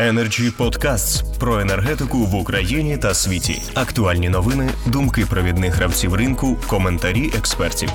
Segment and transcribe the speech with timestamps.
[0.00, 3.62] Energy Podcasts про енергетику в Україні та світі.
[3.74, 7.88] Актуальні новини, думки провідних гравців ринку, коментарі експертів.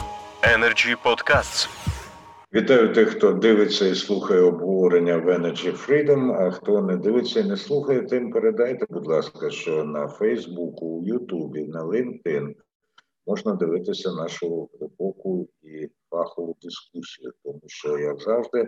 [0.55, 1.70] Energy Podcasts.
[2.54, 7.44] Вітаю тих, хто дивиться і слухає обговорення в Energy Freedom, А хто не дивиться і
[7.44, 12.47] не слухає, тим передайте, будь ласка, що на Фейсбуку, Ютубі, на LinkedIn
[13.28, 18.67] можна дивитися нашу глибоку і фахову дискусію, тому що, як завжди,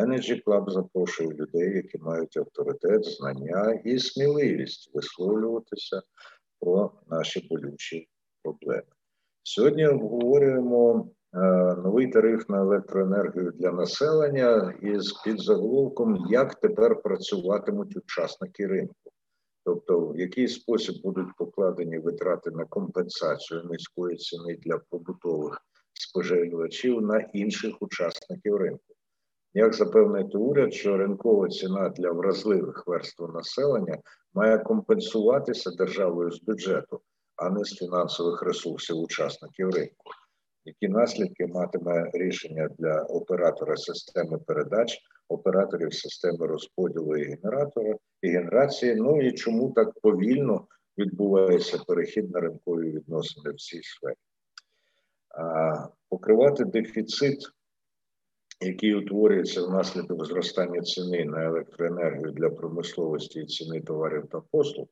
[0.00, 6.02] Energy Club запрошує людей, які мають авторитет, знання і сміливість висловлюватися
[6.60, 8.08] про наші болючі
[8.42, 8.82] проблеми.
[9.42, 11.38] Сьогодні обговорюємо е,
[11.74, 18.94] новий тариф на електроенергію для населення із підзаголовком, як тепер працюватимуть учасники ринку.
[19.66, 27.18] Тобто, в який спосіб будуть покладені витрати на компенсацію низької ціни для побутових споживачів на
[27.18, 28.94] інших учасників ринку.
[29.54, 33.98] Як запевнити уряд, що ринкова ціна для вразливих верств населення
[34.34, 37.00] має компенсуватися державою з бюджету,
[37.36, 40.10] а не з фінансових ресурсів учасників ринку?
[40.66, 48.94] Які наслідки матиме рішення для оператора системи передач, операторів системи розподілу і генератора і генерації?
[48.94, 50.66] Ну і чому так повільно
[50.98, 54.14] відбувається перехід на ринкові відносини в цій сфері?
[56.08, 57.38] Покривати дефіцит
[58.60, 64.86] який утворюється внаслідок зростання ціни на електроенергію для промисловості і ціни товарів та послуг,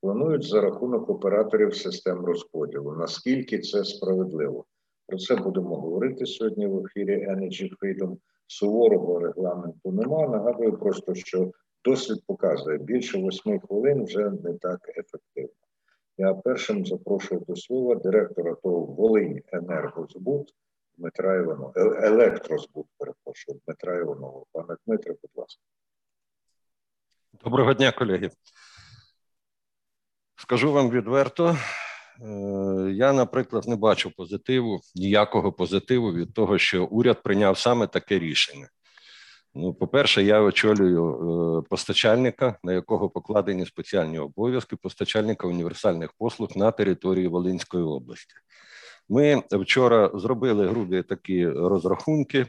[0.00, 2.92] планують за рахунок операторів систем розподілу.
[2.92, 4.64] Наскільки це справедливо?
[5.06, 8.16] Про це будемо говорити сьогодні в ефірі Energy Freedom.
[8.46, 10.28] Суворого регламенту нема.
[10.28, 11.52] Нагадую просто, що
[11.84, 15.62] досвід показує більше восьми хвилин вже не так ефективно.
[16.18, 20.54] Я першим запрошую до слова директора ТОВ Волинь Енергозбут
[20.98, 24.44] Дмитра Іванова, е, електрозбут, перепрошую, Дмитра Іванова.
[24.52, 25.62] Пане Дмитре, будь ласка.
[27.44, 28.30] Доброго дня, колеги.
[30.36, 31.56] Скажу вам відверто,
[32.92, 38.68] я, наприклад, не бачу позитиву, ніякого позитиву від того, що уряд прийняв саме таке рішення.
[39.54, 46.70] Ну, по-перше, я очолюю е, постачальника, на якого покладені спеціальні обов'язки постачальника універсальних послуг на
[46.70, 48.34] території Волинської області.
[49.08, 52.46] Ми вчора зробили грубі такі розрахунки,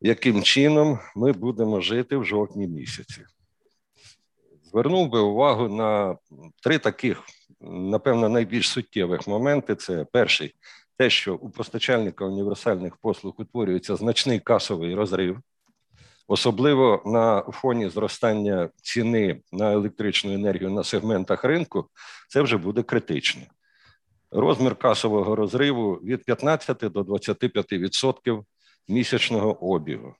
[0.00, 3.24] яким чином ми будемо жити в жовтні місяці.
[4.62, 6.16] Звернув би увагу на
[6.62, 7.22] три таких,
[7.70, 9.74] напевно, найбільш суттєвих моменти.
[9.74, 10.54] Це перший,
[10.98, 15.38] те, що у постачальника універсальних послуг утворюється значний касовий розрив,
[16.28, 21.90] особливо на фоні зростання ціни на електричну енергію на сегментах ринку,
[22.28, 23.42] це вже буде критично
[24.34, 28.44] розмір касового розриву від 15 до 25%
[28.88, 30.14] місячного обігу.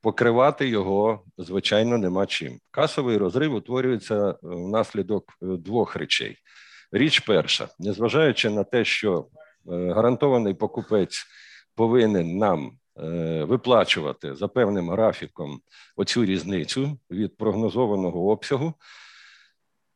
[0.00, 2.58] Покривати його, звичайно, нема чим.
[2.70, 6.36] Касовий розрив утворюється е, внаслідок е, двох речей.
[6.92, 11.26] Річ перша, незважаючи на те, що е, гарантований покупець
[11.74, 12.78] повинен нам
[13.42, 15.60] виплачувати за певним графіком
[15.96, 18.74] оцю різницю від прогнозованого обсягу,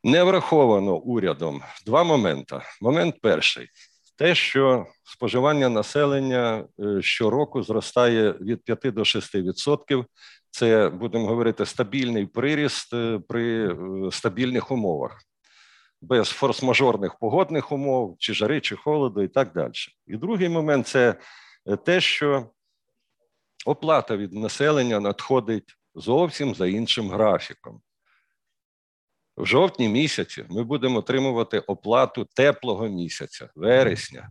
[0.05, 2.61] не враховано урядом два моменти.
[2.81, 3.69] Момент перший.
[4.17, 10.05] Те, що споживання населення е, щороку зростає від 5 до 6%.
[10.51, 13.77] Це будемо говорити стабільний приріст е, при е,
[14.13, 15.23] стабільних умовах,
[16.01, 19.73] без форс-мажорних погодних умов, чи жари, чи холоду, і так далі.
[20.07, 21.15] І другий момент це
[21.85, 22.51] те, що
[23.67, 27.81] оплата від населення надходить зовсім за іншим графіком.
[29.37, 34.31] В жовтні місяці ми будемо отримувати оплату теплого місяця, вересня.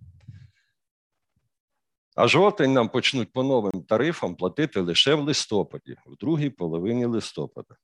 [2.16, 7.76] А жовтень нам почнуть по новим тарифам платити лише в листопаді, в другій половині листопада.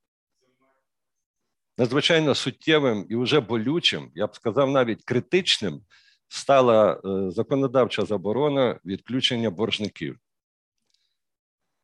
[1.78, 5.82] Надзвичайно суттєвим і вже болючим, я б сказав, навіть критичним
[6.28, 10.18] стала е, законодавча заборона відключення боржників.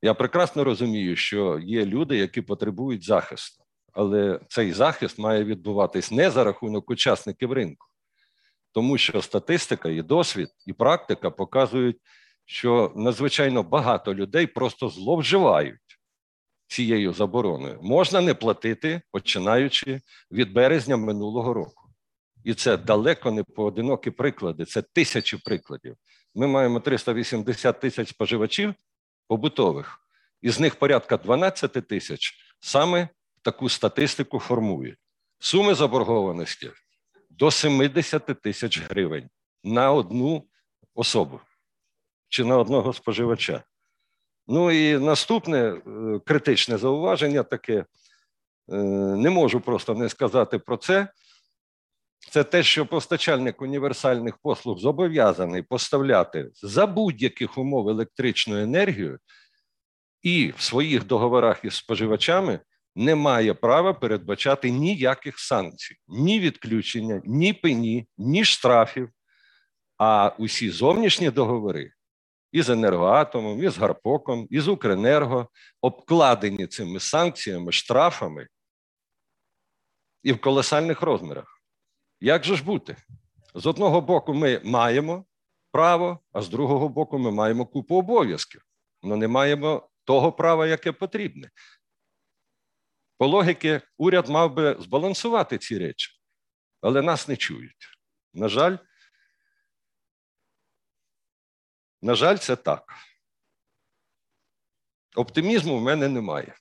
[0.02, 6.32] Я прекрасно розумію, що є люди, які потребують захисту але цей захист має відбуватись не
[6.32, 7.88] за рахунок учасників ринку,
[8.72, 11.98] тому що статистика, і досвід, і практика показують,
[12.46, 15.87] що надзвичайно багато людей просто зловживають
[16.68, 17.80] цією забороною.
[17.82, 21.84] Можна не платити, починаючи від березня минулого року.
[22.44, 25.96] І це далеко не поодинокі приклади, це тисячі прикладів.
[26.36, 28.74] Ми маємо 380 тисяч споживачів
[29.28, 30.00] побутових,
[30.42, 33.10] із них порядка 12 тисяч саме
[33.42, 34.96] таку статистику формує.
[35.40, 36.72] Суми заборгованості
[37.30, 39.30] до 70 тисяч гривень
[39.64, 40.48] на одну
[40.96, 41.40] особу
[42.30, 43.64] чи на одного споживача.
[44.48, 45.82] Ну і наступне е,
[46.26, 47.86] критичне зауваження таке:
[48.68, 51.08] не можу просто не сказати про це.
[52.32, 59.20] Це те, що постачальник універсальних послуг зобов'язаний поставляти за будь-яких умов електричну енергію,
[60.22, 62.60] і в своїх договорах із споживачами
[62.96, 69.10] не має права передбачати ніяких санкцій, ні відключення, ні пені, ні штрафів.
[69.98, 71.92] А усі зовнішні договори
[72.52, 75.50] із енергоатомом, із Гарпоком, із Укренерго
[75.82, 78.48] обкладені цими санкціями, штрафами
[80.24, 81.62] і в колосальних розмірах.
[82.20, 82.96] Як же ж бути?
[83.56, 85.26] З одного боку, ми маємо
[85.72, 88.62] право, а з другого боку, ми маємо купу обов'язків,
[89.04, 91.50] але не маємо того права, яке потрібне.
[93.18, 96.12] По логіки, уряд мав би збалансувати ці речі,
[96.82, 97.90] але нас не чують.
[98.34, 98.78] На жаль,
[102.02, 102.84] на жаль, це так.
[105.16, 106.56] Оптимізму в мене немає.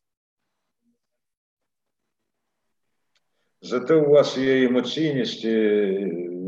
[3.62, 5.56] Зате у вас є емоційність, і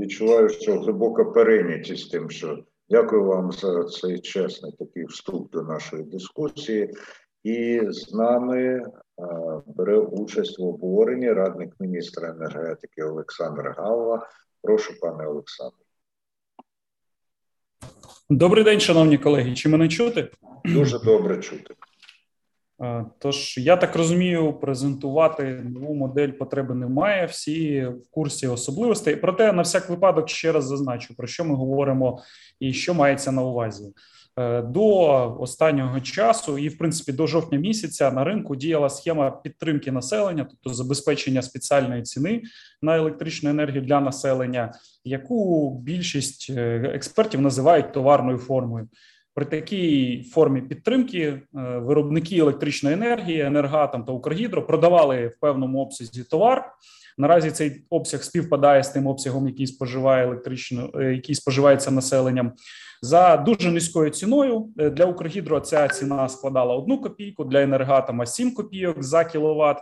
[0.01, 6.03] відчуваю, що глибока перейнятість тим, що дякую вам за цей чесний такий вступ до нашої
[6.03, 6.95] дискусії.
[7.43, 8.83] І з нами
[9.67, 14.29] бере участь в обговоренні радник міністра енергетики Олександр Галва.
[14.63, 15.88] Прошу, пане Олександре.
[18.31, 19.55] Добрий день, шановні колеги.
[19.55, 20.31] Чи мене чути?
[20.65, 21.75] Дуже добре чути.
[23.19, 27.27] Тож, я так розумію, презентувати нову модель потреби немає.
[27.27, 29.17] Всі в курсі особливостей.
[29.17, 32.23] Проте на всяк випадок ще раз зазначу, про що ми говоримо
[32.61, 33.93] і що мається на увазі.
[34.39, 34.87] Е, до
[35.41, 40.75] останнього часу, і в принципі до жовтня місяця на ринку діяла схема підтримки населення, тобто
[40.75, 42.43] забезпечення спеціальної ціни
[42.83, 44.73] на електричну енергію для населення,
[45.05, 48.89] яку більшість е, експертів називають товарною формою.
[49.35, 51.41] При такій формі підтримки е,
[51.79, 56.73] виробники електричної енергії, енергатом та Укргідро продавали в певному обсязі товар.
[57.19, 62.53] Наразі цей обсяг співпадає з тим обсягом, який споживає електричну, який споживається населенням
[63.03, 64.69] за дуже низькою ціною.
[64.79, 69.79] Е, для Укргідро ця ціна складала одну копійку, для енергатома 7 копійок за кіловат.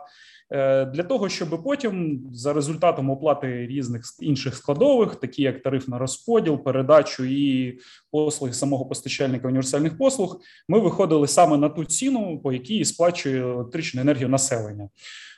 [0.50, 5.98] Е, для того щоб потім за результатом оплати різних інших складових, такі як тариф на
[5.98, 7.78] розподіл, передачу і
[8.10, 14.00] послуги самого постачальника універсальних послуг, ми виходили саме на ту ціну, по якій сплачує електричну
[14.00, 14.88] енергію населення.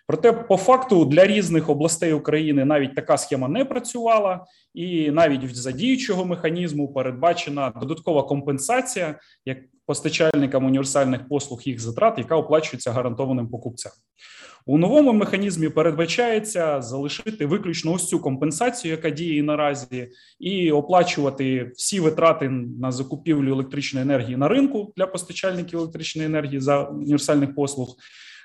[0.06, 4.44] Проте, по факту, для різних областей України навіть така схема не працювала,
[4.74, 12.36] і навіть за діючого механізму передбачена додаткова компенсація як постачальникам універсальних послуг їх затрат, яка
[12.36, 13.92] оплачується гарантованим покупцям.
[14.66, 20.08] У новому механізмі передбачається залишити виключно ось цю компенсацію, яка діє наразі,
[20.40, 22.48] і оплачувати всі витрати
[22.80, 27.96] на закупівлю електричної енергії на ринку для постачальників електричної енергії за універсальних послуг.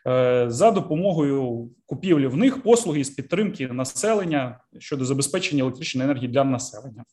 [0.08, 6.44] Е, за допомогою купівлі в них послуги з підтримки населення щодо забезпечення електричної енергії для
[6.44, 7.04] населення.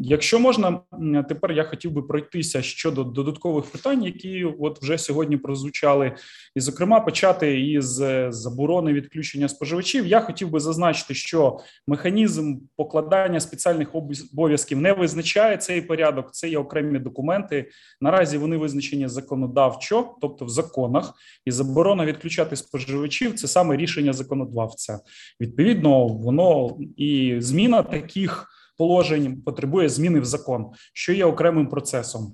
[0.00, 0.80] Якщо можна,
[1.28, 6.12] тепер я хотів би пройтися щодо додаткових питань, які от вже сьогодні прозвучали,
[6.56, 10.06] і, зокрема, почати із е, заборони відключення споживачів.
[10.06, 16.32] Я хотів би зазначити, що механізм покладання спеціальних обов'язків не визначає цей порядок.
[16.32, 17.70] Це є окремі документи.
[18.00, 21.14] Наразі вони визначені законодавчо, тобто в законах,
[21.44, 25.00] і заборона відключати споживачів це саме рішення законодавця.
[25.40, 28.48] Відповідно, воно і зміна таких
[28.82, 32.32] положень потребує зміни в закон, що є окремим процесом.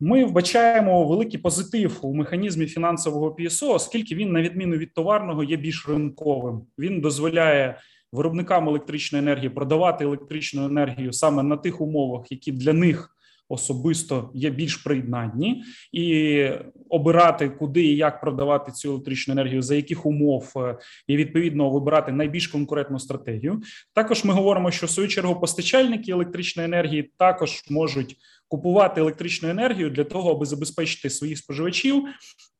[0.00, 5.56] Ми вбачаємо великий позитив у механізмі фінансового ПІСО, оскільки він, на відміну від товарного, є
[5.56, 6.60] більш ринковим.
[6.78, 7.78] Він дозволяє
[8.12, 13.16] виробникам електричної енергії продавати електричну енергію саме на тих умовах, які для них
[13.50, 16.44] особисто є більш приєднанні і
[16.88, 22.12] обирати, куди і як продавати цю електричну енергію, за яких умов е, і відповідно вибирати
[22.12, 23.62] найбільш конкурентну стратегію.
[23.94, 28.16] Також ми говоримо, що в свою чергу постачальники електричної енергії також можуть
[28.48, 32.04] купувати електричну енергію для того, аби забезпечити своїх споживачів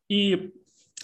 [0.08, 0.38] і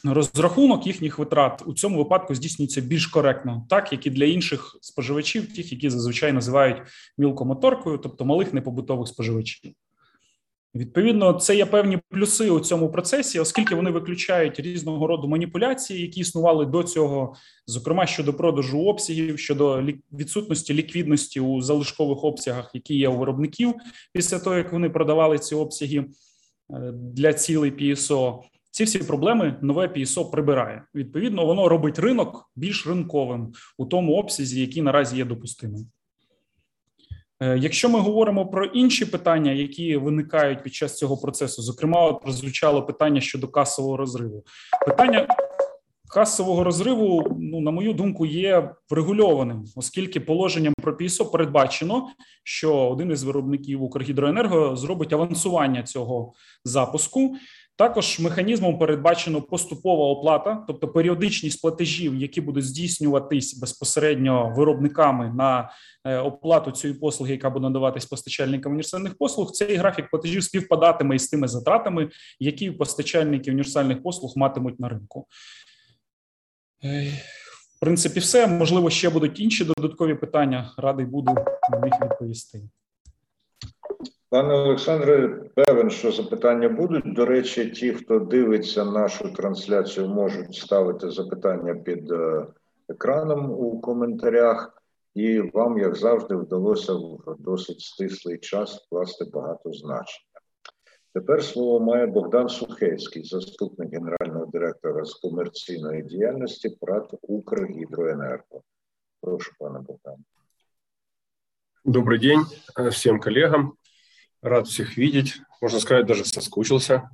[0.04, 5.54] розрахунок їхніх витрат у цьому випадку здійснюється більш коректно, так як і для інших споживачів,
[5.54, 6.76] тих, які зазвичай називають
[7.18, 9.72] мілкомоторкою, тобто малих непобутових споживачів.
[10.76, 16.20] Відповідно, це є певні плюси у цьому процесі, оскільки вони виключають різного роду маніпуляції, які
[16.20, 17.34] існували до цього,
[17.66, 23.74] зокрема щодо продажу обсягів, щодо відсутності ліквідності у залишкових обсягах, які є у виробників
[24.12, 28.42] після того, як вони продавали ці обсяги е, для цілей ПІСО.
[28.76, 30.82] Ці всі проблеми нове ПІСО прибирає.
[30.94, 35.86] Відповідно, воно робить ринок більш ринковим у тому обсязі, який наразі є допустимим.
[37.40, 42.82] Е, якщо ми говоримо про інші питання, які виникають під час цього процесу, зокрема, прозвучало
[42.82, 44.44] питання щодо касового розриву.
[44.86, 45.26] Питання
[46.08, 52.08] касового розриву, ну на мою думку, є врегульованим, оскільки положенням про ПІСО передбачено,
[52.44, 56.32] що один із виробників Укргідроенерго зробить авансування цього
[56.64, 57.36] запуску.
[57.78, 65.70] Також механізмом передбачено поступова оплата, тобто періодичність платежів, які будуть здійснюватись безпосередньо виробниками на
[66.04, 69.50] е, оплату цієї послуги, яка буде надаватись постачальникам універсальних послуг.
[69.50, 75.26] Цей графік платежів співпадатиме із тими затратами, які постачальники універсальних послуг матимуть на ринку.
[76.84, 77.12] Е,
[77.76, 80.74] в принципі, все можливо, ще будуть інші додаткові питання.
[80.78, 81.34] Радий буду
[81.70, 82.62] на них відповісти.
[84.28, 87.14] Пане Олександре, певен, що запитання будуть.
[87.14, 92.46] До речі, ті, хто дивиться нашу трансляцію, можуть ставити запитання під е,
[92.88, 94.82] екраном у коментарях,
[95.14, 100.26] і вам, як завжди, вдалося в досить стислий час вкласти багато значення.
[101.14, 108.62] Тепер слово має Богдан Сухецький, заступник генерального директора з комерційної діяльності ПРАТ Укргідроенерго.
[109.20, 110.16] Прошу, пане Богдан.
[111.84, 112.40] Добрый день
[112.76, 113.76] э, всем коллегам.
[114.45, 115.41] Рад всех видеть.
[115.61, 117.09] Можно сказать, даже соскучился.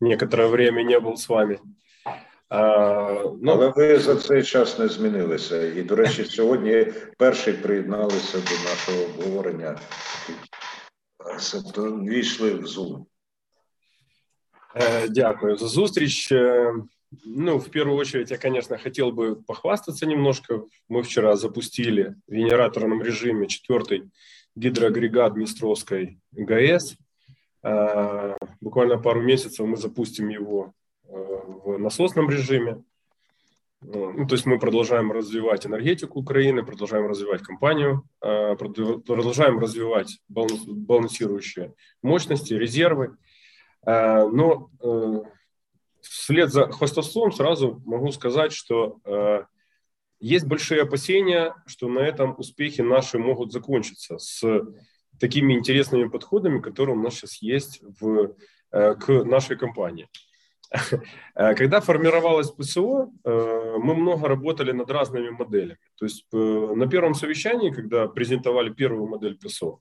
[0.00, 1.60] Некоторое время не был с вами.
[2.48, 3.52] А, ну...
[3.52, 5.62] Але ви за цей час не змінилися.
[5.62, 6.86] І, до речі, сьогодні
[7.18, 9.78] перший приєдналися до нашого обговорення.
[12.08, 13.04] Війшли в Zoom.
[14.74, 16.32] Э, дякую за зустріч.
[16.32, 16.72] Э,
[17.24, 20.64] ну, в первую очередь, я, конечно, хотел бы похвастаться немножко.
[20.88, 24.10] Мы вчера запустили в генераторном режиме четвертый
[24.59, 26.97] гидроагрегат Днестровской ГАЭС.
[27.63, 30.73] Э, буквально пару месяцев мы запустим его
[31.07, 32.83] в насосном режиме.
[33.81, 41.73] Ну, то есть мы продолжаем развивать энергетику Украины, продолжаем развивать компанию, продолжаем развивать балансирующие
[42.03, 43.15] мощности, резервы.
[43.85, 45.21] Э, но э,
[46.01, 49.43] вслед за хвастовством сразу могу сказать, что э,
[50.19, 54.43] есть большие опасения, что на этом успехи наши могут закончиться с
[55.19, 58.35] такими интересными подходами, которые у нас сейчас есть в,
[58.71, 60.07] к нашей компании.
[61.33, 65.79] Когда формировалось ПСО, мы много работали над разными моделями.
[65.97, 69.79] То есть на первом совещании, когда презентовали первую модель ПСО,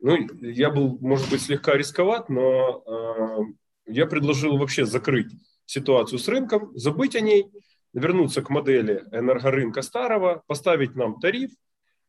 [0.00, 5.32] ну, я был, может быть, слегка рисковат, но э, я предложил вообще закрыть
[5.66, 7.50] ситуацию с рынком, забыть о ней,
[7.92, 11.50] вернуться к модели энергорынка старого, поставить нам тариф,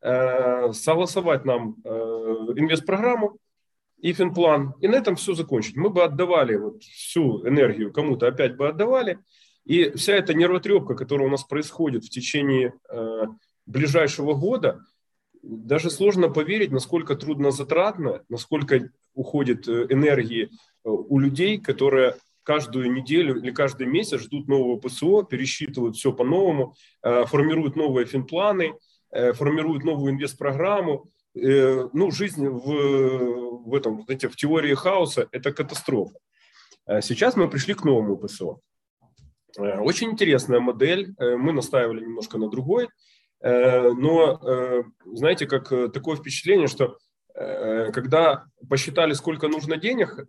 [0.01, 3.37] э, согласовать нам э, инвестпрограмму
[3.97, 5.75] и финплан, и на этом все закончить.
[5.75, 9.19] Мы бы отдавали вот всю энергию кому-то, опять бы отдавали,
[9.65, 13.23] и вся эта нервотрепка, которая у нас происходит в течение э,
[13.65, 14.83] ближайшего года–
[15.41, 20.51] даже сложно поверить, насколько трудно затратно, насколько уходит энергии
[20.83, 22.15] у людей, которые
[22.53, 28.73] каждую неделю или каждый месяц ждут нового ПСО, пересчитывают все по-новому, э, формируют новые финпланы,
[29.11, 31.09] формируют новую инвестпрограмму.
[31.33, 36.15] Ну, жизнь в, в, этом, знаете, в теории хаоса– это катастрофа.
[37.01, 38.59] Сейчас мы пришли к новому ПСО.
[39.57, 41.15] Очень интересная модель.
[41.17, 42.87] Мы настаивали немножко на другой.
[43.41, 46.97] Э, но, э, знаете, как э, такое впечатление, что
[47.93, 50.25] когда посчитали, сколько нужно денег,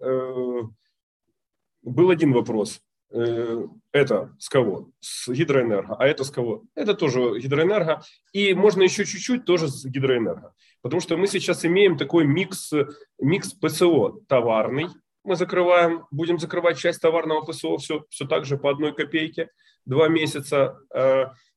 [1.83, 2.81] был один вопрос.
[3.11, 4.91] Это с кого?
[5.01, 5.97] С гидроэнерго.
[5.99, 6.63] А это с кого?
[6.77, 8.03] Это тоже гидроэнерго.
[8.33, 10.55] И можно еще чуть-чуть тоже с гидроэнерго.
[10.81, 12.71] Потому что мы сейчас имеем такой микс,
[13.19, 14.87] микс ПСО товарный.
[15.25, 19.51] Мы закрываем, будем закрывать часть товарного ПСО все, все так же по одной копейке.
[19.85, 20.79] Два месяца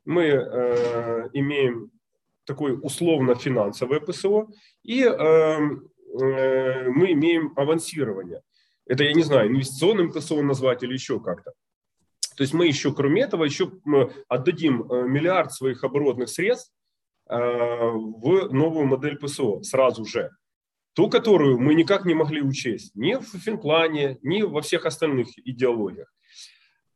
[0.05, 1.91] мы э, имеем
[2.45, 4.47] такое условно-финансовое ПСО,
[4.83, 8.41] и э, э, мы имеем авансирование.
[8.85, 11.53] Это, я не знаю, инвестиционным ПСО назвать или еще как-то.
[12.35, 13.71] То есть мы еще, кроме этого, еще
[14.27, 16.73] отдадим э, миллиард своих оборотных средств
[17.29, 20.31] э, в новую модель ПСО сразу же.
[20.93, 26.11] Ту, которую мы никак не могли учесть ни в финплане, ни во всех остальных идеологиях.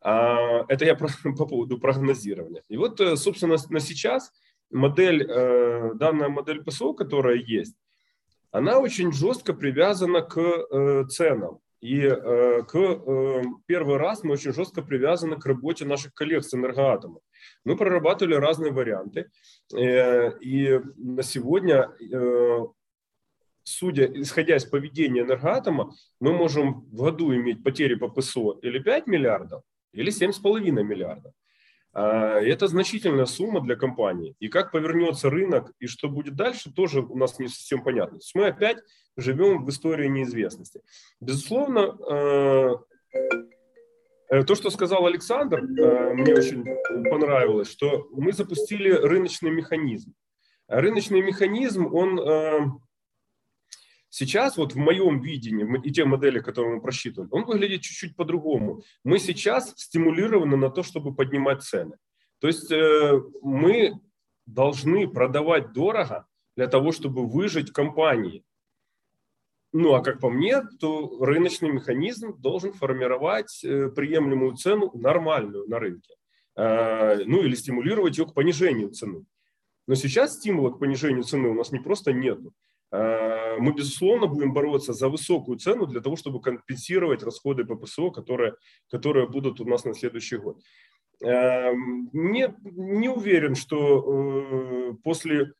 [0.01, 0.95] А, это я
[1.37, 2.63] по поводу прогнозирования.
[2.67, 4.31] И вот, э, собственно, на сейчас
[4.69, 7.75] модель, данная модель ПСО, которая есть,
[8.51, 11.61] она очень жестко привязана к ценам.
[11.81, 12.73] И к
[13.65, 17.21] первый раз мы очень жестко привязаны к работе наших коллег с энергоатомом.
[17.63, 19.29] Мы прорабатывали разные варианты.
[19.75, 21.89] И на сегодня
[23.63, 29.07] судя, исходя из поведения энергоатома, мы можем в году иметь потери по ПСО или 5
[29.07, 31.33] миллиардов, или 7,5 миллиардов.
[31.99, 34.35] Это значительная сумма для компании.
[34.39, 38.19] И как повернется рынок и что будет дальше, тоже у нас не совсем понятно.
[38.35, 38.77] Мы опять
[39.15, 40.81] живем в истории неизвестности.
[41.19, 41.97] Безусловно,
[44.29, 46.63] то, что сказал Александр, мне очень
[47.09, 50.13] понравилось, что мы запустили рыночный механизм.
[50.67, 52.79] Рыночный механизм, он
[54.19, 58.81] Сейчас вот в моем видении и те модели, которые мы просчитываем, он выглядит чуть-чуть по-другому.
[59.03, 61.97] Мы сейчас стимулированы на то, чтобы поднимать цены.
[62.39, 63.93] То есть э, мы
[64.47, 68.43] должны продавать дорого для того, чтобы выжить компании.
[69.71, 75.77] Ну, а как по мне, то рыночный механизм должен формировать э, приемлемую цену нормальную на
[75.77, 76.15] рынке.
[76.55, 79.25] Э, ну, или стимулировать ее к понижению цены.
[79.85, 82.51] Но сейчас стимула к понижению цены у нас не просто нету.
[82.91, 88.55] Э, мы, безусловно, будем бороться за высокую цену для того, чтобы компенсировать расходы ППСО, которые,
[88.89, 90.61] которые будут у нас на следующий год.
[91.21, 95.53] Эм, не, не уверен, что после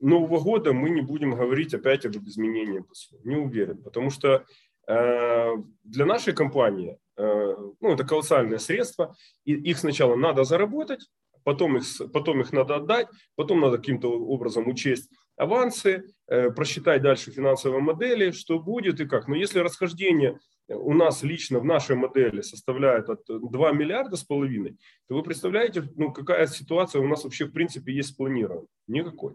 [0.00, 3.16] Нового года мы не будем говорить опять об изменении ПСО.
[3.22, 4.44] Не уверен, потому что
[4.88, 5.50] э,
[5.84, 11.08] для нашей компании э, ну, это колоссальные средства, и их сначала надо заработать,
[11.44, 13.06] потом их, потом их надо отдать,
[13.36, 19.28] потом надо каким-то образом учесть авансы, э, просчитать дальше финансовые модели, что будет и как.
[19.28, 24.78] Но если расхождение у нас лично в нашей модели составляет от 2 миллиарда с половиной,
[25.08, 28.66] то вы представляете, ну, какая ситуация у нас вообще в принципе есть спланирована?
[28.86, 29.34] Никакой.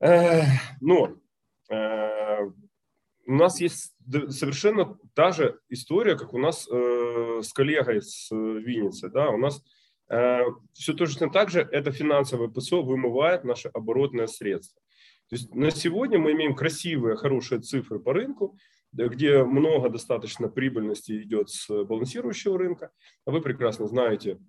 [0.00, 1.16] Но
[1.70, 2.50] э,
[3.26, 3.94] у нас есть
[4.30, 9.08] совершенно та же история, как у нас э, с коллегой с Винницы.
[9.08, 9.30] Да?
[9.30, 9.62] У нас э,
[10.10, 14.82] все точно так же это финансовое ПСО вымывает наши оборотные средства.
[15.28, 18.58] То есть на сегодня мы имеем красивые, хорошие цифры по рынку,
[18.92, 22.90] где много достаточно прибыльности идет с балансирующего рынка.
[23.24, 24.40] А вы прекрасно знаете,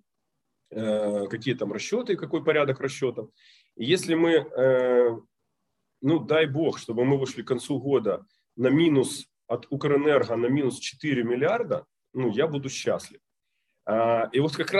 [0.69, 3.29] какие там расчеты какой порядок расчетов.
[3.75, 5.21] Если мы
[6.01, 8.25] ну дай бог, чтобы мы вышли к концу года
[8.55, 13.19] на минус от Укрэнерго на минус 4 миллиарда, ну, я буду счастлив.
[13.85, 14.71] А, и вот как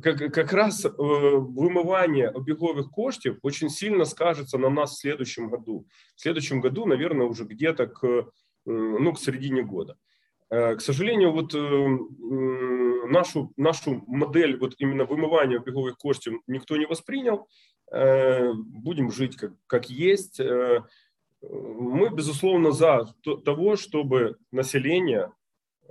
[0.00, 5.86] как, раз э, вымывание обеговых коштів очень сильно скажется на нас в следующем году.
[6.16, 8.26] В следующем году, наверное, уже где-то к,
[8.64, 9.96] ну, к середине года.
[10.50, 16.86] Э, к сожалению, вот э, нашу, нашу модель вот именно вымывания обеговых коштів никто не
[16.86, 17.48] воспринял.
[17.90, 20.40] Будем жить как, как есть.
[20.40, 23.06] Мы, безусловно, за
[23.44, 25.30] того, чтобы население,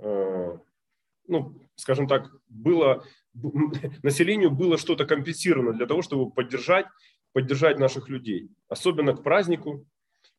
[0.00, 3.04] ну, скажем так, было,
[4.02, 6.86] населению было что-то компенсировано для того, чтобы поддержать,
[7.32, 9.84] поддержать наших людей, особенно к празднику,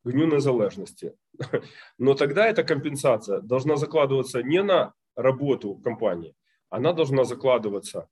[0.04, 1.14] к Дню Незалежности.
[1.98, 6.34] Но тогда эта компенсация должна закладываться не на работу компании,
[6.70, 8.08] она должна закладываться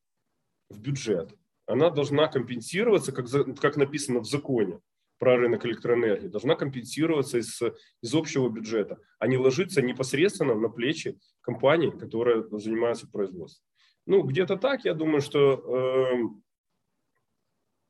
[0.69, 1.35] в бюджет
[1.71, 3.27] она должна компенсироваться, как,
[3.59, 4.79] как написано в законе
[5.21, 7.61] про рынок электроэнергии, должна компенсироваться из,
[8.01, 13.63] из общего бюджета, а не ложиться непосредственно на плечи компаний, которые занимаются производством.
[14.07, 16.23] Ну, где-то так, я думаю, что э,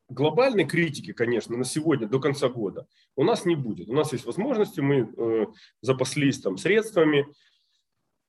[0.09, 3.87] глобальной критики, конечно, на сегодня, до конца года у нас не будет.
[3.87, 5.45] У нас есть возможности, мы э,
[5.79, 7.33] запаслись там средствами,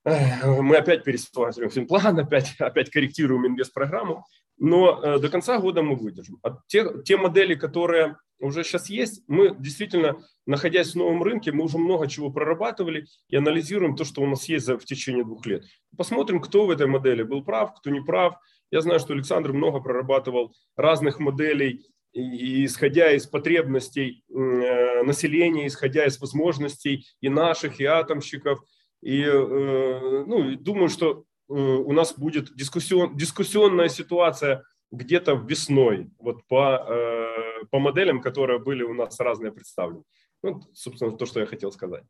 [0.04, 4.24] мы опять пересматриваем финплан, опять, опять корректируем инвест-программу
[4.62, 6.38] но э, до конца года мы выдержим.
[6.44, 11.64] А те, те модели, которые уже сейчас есть, мы действительно, находясь в новом рынке, мы
[11.64, 15.46] уже много чего прорабатывали и анализируем то, что у нас есть за, в течение двух
[15.46, 15.64] лет.
[15.96, 18.36] Посмотрим, кто в этой модели был прав, кто не прав.
[18.70, 26.06] Я знаю, что Александр много прорабатывал разных моделей, и, исходя из потребностей э, населения, исходя
[26.06, 28.60] из возможностей и наших, и атомщиков.
[29.02, 36.85] И э, ну, думаю, что у нас будет дискуссион, дискуссионная ситуация где-то весной, вот по,
[36.89, 40.03] э, по моделям, которые были у нас разные представлены.
[40.43, 42.03] Ну, собственно, то, что я хотел сказать.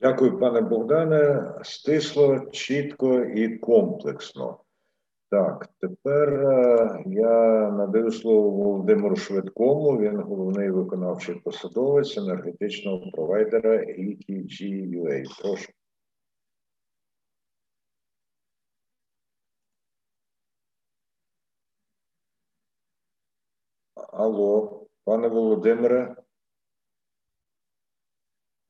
[0.00, 1.52] Дякую, пане Богдане.
[1.62, 4.58] Стисло, чітко і комплексно.
[5.30, 9.98] Так, тепер е, я надаю слово Володимиру Швидкому.
[9.98, 15.24] Він головний виконавчий посадовець енергетичного провайдера ETG.UA.
[15.42, 15.72] Прошу.
[24.17, 26.15] Алло, пане Володимире,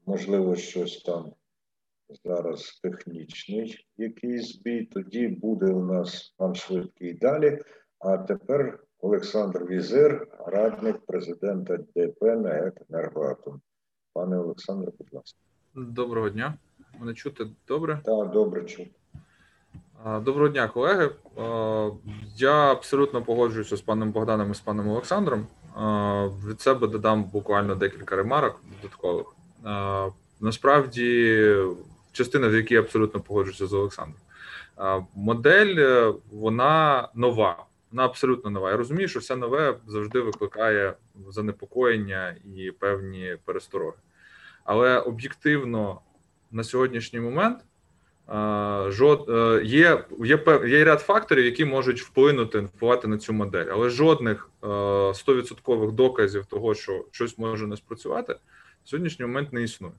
[0.06, 1.34] можливо, щось там
[2.24, 4.86] зараз технічний якийсь збій.
[4.86, 7.60] Тоді буде у нас пан швидкий далі.
[8.00, 13.62] А тепер Олександр Візир, радник президента ДП НЕК «Енергоатом».
[14.14, 15.40] Пане Олександре, будь ласка.
[15.76, 16.58] Доброго дня.
[17.00, 18.02] Мене чути добре?
[18.06, 18.92] Так, добре чути.
[20.06, 21.10] Доброго дня, колеги.
[22.36, 25.48] Я абсолютно погоджуюся з паном Богданом і з паном Олександром.
[26.48, 29.26] Від себе додам буквально декілька ремарок додаткових.
[30.40, 31.56] Насправді,
[32.12, 34.22] частина, в якій я абсолютно погоджуюся з Олександром.
[35.16, 38.72] Модель вона нова, вона абсолютно нова.
[38.72, 40.94] Я розумію, що все нове завжди викликає
[41.30, 43.98] занепокоєння і певні перестороги.
[44.64, 46.02] Але об'єктивно
[46.52, 47.60] на сьогоднішній момент
[48.88, 49.26] жод
[49.64, 55.92] є є є ряд факторів, які можуть вплинути впливати на цю модель, але жодних 100%
[55.92, 58.36] доказів того, що щось може не спрацювати,
[58.84, 59.94] в сьогоднішній момент не існує.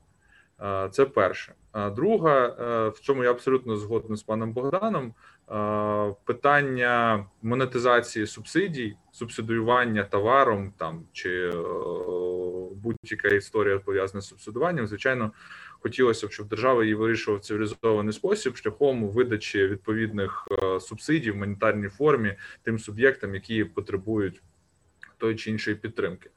[0.90, 1.54] Це перше.
[1.72, 2.46] А друга,
[2.88, 5.14] в чому я абсолютно згоден з паном Богданом.
[6.24, 11.52] Питання монетизації субсидій, субсидіювання товаром там чи
[12.74, 15.32] будь-яка історія пов'язана з субсидуванням, звичайно,
[15.80, 20.48] хотілося б, щоб держава її вирішувала в цивілізований спосіб шляхом видачі відповідних
[20.80, 24.42] субсидій в монетарній формі тим суб'єктам, які потребують
[25.18, 26.30] той чи іншої підтримки.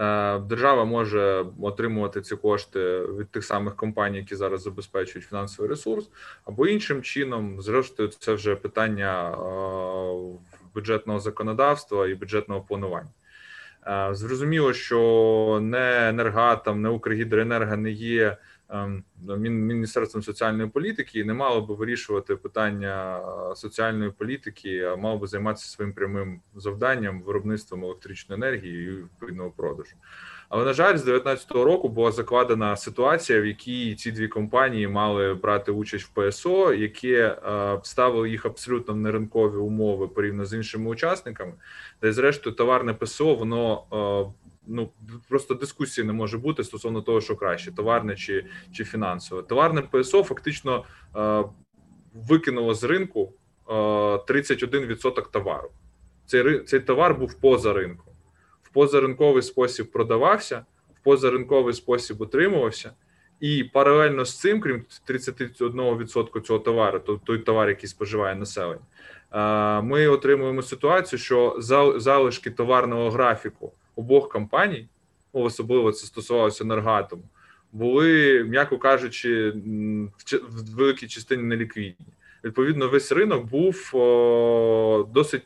[0.00, 6.10] Е, держава може отримувати ці кошти від тих самих компаній, які зараз забезпечують фінансовий ресурс,
[6.44, 9.36] або іншим чином, зрештою, це вже питання е,
[10.74, 13.10] бюджетного законодавства і бюджетного планування.
[13.86, 18.36] Е, зрозуміло, що не енергатом, не Укргідроенерго не є
[19.38, 23.20] міністерством соціальної політики і не мало би вирішувати питання
[23.56, 29.96] соціальної політики, а мало би займатися своїм прямим завданням виробництвом електричної енергії і відповідного продажу.
[30.50, 35.34] Але на жаль, з 2019 року була закладена ситуація, в якій ці дві компанії мали
[35.34, 37.36] брати участь в ПСО, яке
[37.82, 41.52] ставили їх абсолютно в неринкові умови порівняно з іншими учасниками,
[42.02, 43.84] де зрештою товарне ПСО воно
[44.66, 44.90] ну
[45.28, 49.42] просто дискусії не може бути стосовно того, що краще товарне чи чи фінансове.
[49.42, 50.84] Товарне ПСО фактично
[51.16, 51.44] е,
[52.14, 53.32] викинуло з ринку
[53.68, 55.70] е, 31% товару.
[56.26, 58.09] Цей цей товар був поза ринком,
[58.72, 60.64] позаринковий спосіб продавався,
[61.00, 62.92] в позаринковий спосіб утримувався.
[63.40, 68.80] І паралельно з цим, крім 31% цього товару, то той товар, який споживає населення,
[69.32, 71.56] е, ми отримуємо ситуацію, що
[71.98, 74.88] залишки товарного графіку обох компаній,
[75.34, 77.22] ну, особливо це стосувалося енергатому,
[77.72, 79.50] були, м'яко кажучи,
[80.48, 82.06] в великій частині неліквідні.
[82.44, 85.42] Відповідно, весь ринок був о, досить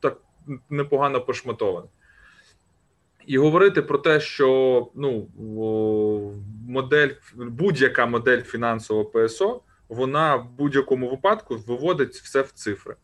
[0.00, 0.20] так
[0.70, 1.90] непогано пошматований.
[3.28, 5.28] І говорити про те, що ну
[6.68, 12.94] модель, будь-яка модель фінансового ПСО, вона в будь-якому випадку виводить все в цифри.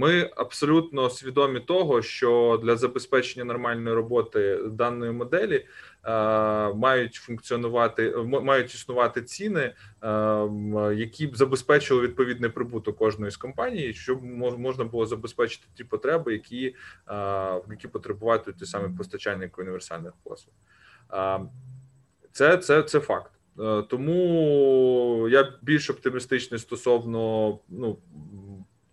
[0.00, 5.66] Ми абсолютно свідомі того, що для забезпечення нормальної роботи даної моделі
[6.04, 6.10] е,
[6.74, 9.74] мають функціонувати, мають існувати ціни, е,
[10.94, 14.24] які б забезпечили відповідний прибуток кожної з компаній, щоб
[14.58, 16.74] можна було забезпечити ті потреби, які е,
[17.70, 20.54] які потребують ті самі постачальники універсальних послуг.
[21.12, 21.40] Е,
[22.32, 23.32] це, це, це факт.
[23.58, 27.98] Е, тому я більш оптимістичний стосовно ну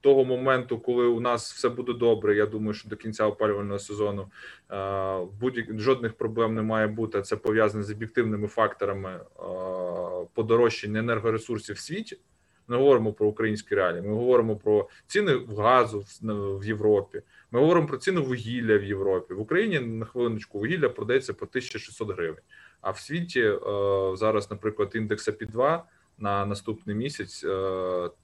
[0.07, 4.27] того моменту, коли у нас все буде добре, я думаю, що до кінця опалювального сезону
[4.71, 7.21] е, будь жодних проблем не має бути.
[7.21, 9.21] Це пов'язане з об'єктивними факторами е,
[10.33, 12.17] подорожчання енергоресурсів в світі.
[12.67, 14.01] Ми говоримо про українські реалії.
[14.01, 16.05] Ми говоримо про ціни в газу
[16.61, 17.21] в Європі.
[17.51, 19.33] Ми говоримо про ціни вугілля в Європі.
[19.33, 22.43] В Україні на хвилиночку вугілля продається по 1600 гривень.
[22.81, 23.59] А в світі е,
[24.15, 25.83] зараз, наприклад, індекс ap 2
[26.17, 27.43] на наступний місяць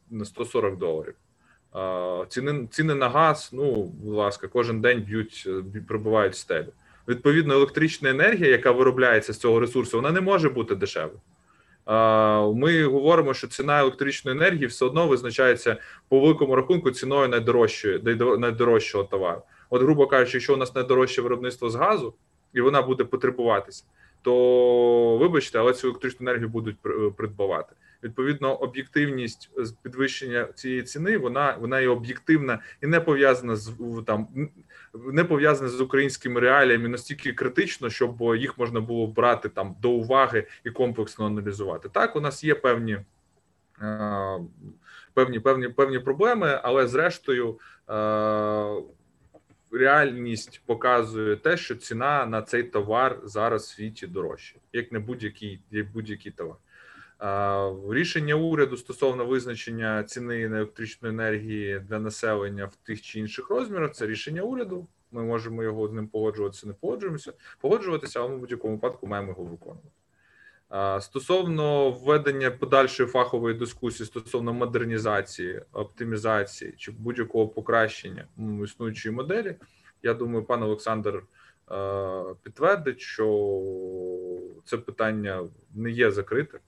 [0.10, 1.15] на 140 доларів.
[2.29, 6.71] Ціни ціни на газ, ну будь ласка, кожен день б'ють, е, прибувають стелю.
[7.07, 11.19] Відповідно, електрична енергія, яка виробляється з цього ресурсу, вона не може бути дешевою.
[12.55, 15.77] Ми говоримо, що ціна електричної енергії все одно визначається
[16.09, 18.01] по великому рахунку ціною найдорожчої
[18.38, 19.41] найдорожчого товару.
[19.69, 22.13] От, грубо кажучи, якщо у нас найдорожче виробництво з газу,
[22.53, 23.83] і вона буде потребуватися,
[24.21, 26.77] то вибачте, але цю електричну енергію будуть
[27.17, 27.75] придбавати.
[28.04, 29.52] Відповідно, об'єктивність
[29.84, 33.72] підвищення цієї ціни вона вона є об'єктивна і не пов'язана з
[34.06, 34.28] там
[34.94, 40.48] не пов'язана з українськими реаліями настільки критично, щоб їх можна було брати там до уваги
[40.63, 41.89] і комплексно аналізувати.
[41.89, 43.00] Так, у нас є певні.
[45.13, 47.60] Певні певні певні проблеми, але зрештою
[49.72, 55.60] реальність показує те, що ціна на цей товар зараз в світі дорожча, як не будь-який
[55.72, 56.58] як будь-який товар.
[57.89, 63.91] Рішення уряду стосовно визначення ціни на електричну енергії для населення в тих чи інших розмірах
[63.91, 64.88] це рішення уряду.
[65.12, 69.27] Ми можемо його з ним погоджуватися, не погоджуємося, погоджуватися, але ми в будь-якому випадку маємо
[69.27, 69.89] його виконувати.
[71.05, 78.27] Стосовно введення подальшої фахової дискусії стосовно модернізації, оптимізації чи будь-якого покращення
[78.63, 79.55] існуючої моделі,
[80.03, 81.23] я думаю, пан Олександр
[82.43, 83.62] підтвердить, що
[84.65, 86.59] це питання не є закрите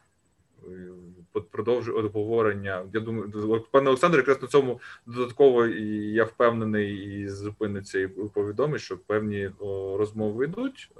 [1.51, 2.85] продовжує обговорення.
[2.93, 8.97] Я думаю, пане Олександр, якраз на цьому додатково я впевнений і зупиниться і повідомить, що
[8.97, 9.51] певні
[9.97, 10.91] розмови йдуть.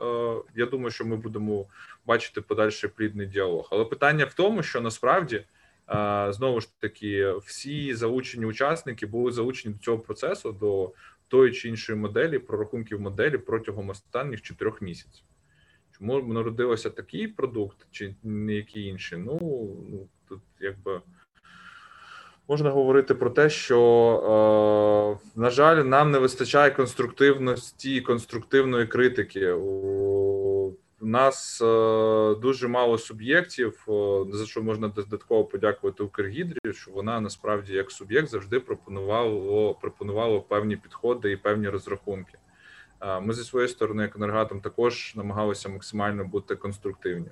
[0.56, 1.66] Я думаю, що ми будемо
[2.06, 3.68] бачити подальший плідний діалог.
[3.72, 5.44] Але питання в тому, що насправді
[6.30, 10.92] знову ж таки всі залучені учасники були залучені до цього процесу до
[11.28, 15.26] тої чи іншої моделі, прорахунків моделі протягом останніх чотирьох місяців.
[16.00, 19.20] Чому народився такий продукт, чи не який інший?
[19.20, 19.40] Ну,
[19.90, 21.02] ну тут якби
[22.48, 29.52] можна говорити про те, що, е, на жаль, нам не вистачає конструктивності, конструктивної критики.
[29.52, 37.22] У нас е, дуже мало суб'єктів, е, за що можна додатково подякувати Укргідрі, що вона
[37.22, 42.38] насправді як суб'єкт завжди пропонувала пропонувала певні підходи і певні розрахунки.
[43.22, 47.28] Ми зі своєї сторони, як енергатом, також намагалися максимально бути конструктивні,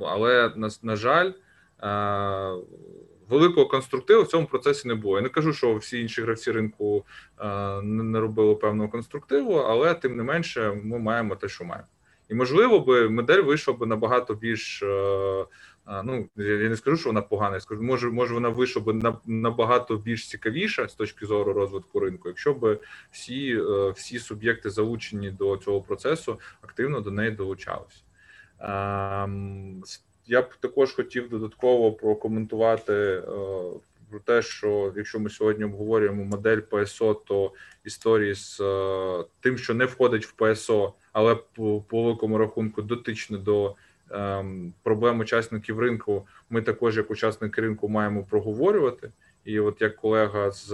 [0.00, 1.32] але на, на жаль,
[3.28, 5.16] великого конструктиву в цьому процесі не було.
[5.16, 7.04] Я не кажу, що всі інші гравці ринку
[7.82, 11.88] не робили певного конструктиву, але тим не менше, ми маємо те, що маємо.
[12.28, 14.84] І можливо би модель вийшла би набагато більш
[15.86, 19.96] ну я не скажу, що вона погана, я скажу, може, може вона вийшла би набагато
[19.96, 25.56] більш цікавіша з точки зору розвитку ринку, якщо б всі е, всі суб'єкти залучені до
[25.56, 28.02] цього процесу активно до неї долучалися.
[28.60, 29.82] Ем,
[30.26, 33.22] я б також хотів додатково прокоментувати е,
[34.10, 37.52] про те, що якщо ми сьогодні обговорюємо модель ПСО, то
[37.84, 43.74] історії з е, тим, що не входить в ПСО, але по, великому рахунку дотичне до
[44.82, 49.10] проблем учасників ринку ми також, як учасники ринку, маємо проговорювати.
[49.44, 50.68] І, от як колега з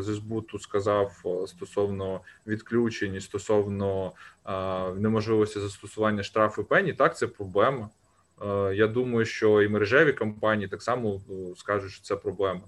[0.00, 1.12] зі збуту сказав
[1.46, 4.12] стосовно відключень, стосовно
[4.46, 4.50] е,
[4.94, 7.88] неможливості застосування штрафу пені, так це проблема.
[8.42, 12.60] Е, я думаю, що і мережеві компанії так само е, скажуть, що це проблема.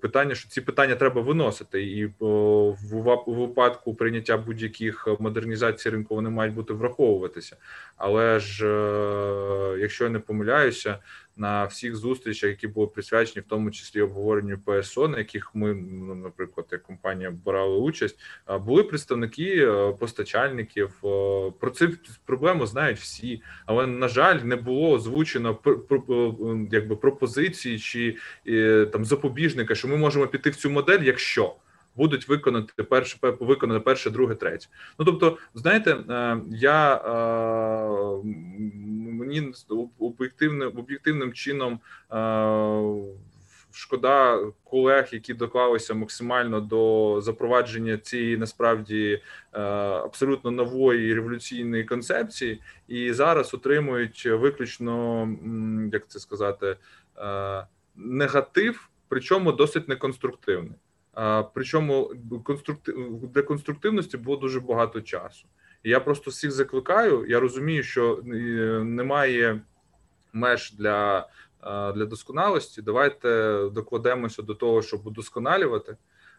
[0.00, 6.54] Питання, що ці питання треба виносити, і в випадку прийняття будь-яких модернізацій ринку вони мають
[6.54, 7.56] бути враховуватися.
[7.96, 10.98] Але ж е, якщо я не помиляюся,
[11.36, 16.14] на всіх зустрічах, які були присвячені, в тому числі обговоренню ПСО, на яких ми, ну,
[16.14, 18.18] наприклад, як компанія брали участь,
[18.60, 20.90] були представники е, постачальників.
[21.04, 21.88] Е, про цю
[22.24, 25.58] проблему знають всі, але на жаль, не було озвучено
[26.70, 28.16] якби пропозиції чи
[28.92, 31.54] там запобіжника, що ми можемо піти в цю модель, якщо.
[31.96, 34.66] Будуть виконати перше виконати перше, друге, третє.
[34.98, 35.96] Ну тобто, знаєте,
[36.50, 37.00] я
[39.12, 39.52] мені
[39.98, 41.80] об'єктивним об'єктивним чином
[43.74, 49.22] шкода колег, які доклалися максимально до запровадження цієї насправді
[50.04, 55.28] абсолютно нової революційної концепції, і зараз отримують виключно
[55.92, 56.76] як це сказати
[57.96, 60.78] негатив, причому досить неконструктивний.
[61.54, 62.12] Причому
[62.44, 65.46] конструктив для конструктивності було дуже багато часу.
[65.84, 67.26] Я просто всіх закликаю.
[67.28, 68.30] Я розумію, що е,
[68.84, 69.60] немає
[70.32, 71.28] меж для
[71.94, 72.82] для досконалості.
[72.82, 75.96] Давайте докладемося до того, щоб удосконалювати,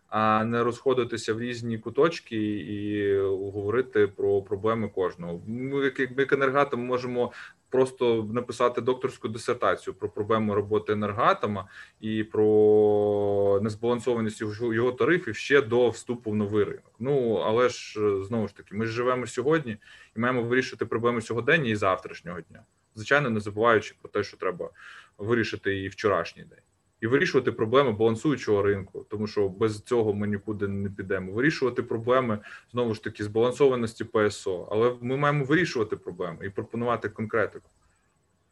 [0.09, 5.41] а не розходитися в різні куточки і говорити про проблеми кожного.
[5.47, 7.31] Ми як енергатом можемо
[7.73, 11.67] просто написати докторську дисертацію про проблему роботи енергоатома
[12.01, 16.91] і про незбалансованість його, тарифів ще до вступу в новий ринок.
[16.99, 19.77] Ну але ж знову ж таки, ми живемо сьогодні
[20.15, 22.63] і маємо вирішити проблеми сьогодення і завтрашнього дня.
[22.95, 24.69] Звичайно, не забуваючи про те, що треба
[25.17, 26.63] вирішити і вчорашній день
[27.03, 31.31] і вирішувати проблеми балансуючого ринку, тому що без цього ми нікуди не підемо.
[31.31, 32.39] Вирішувати проблеми
[32.71, 37.69] знову ж таки збалансованості ПСО, але ми маємо вирішувати проблеми і пропонувати конкретику.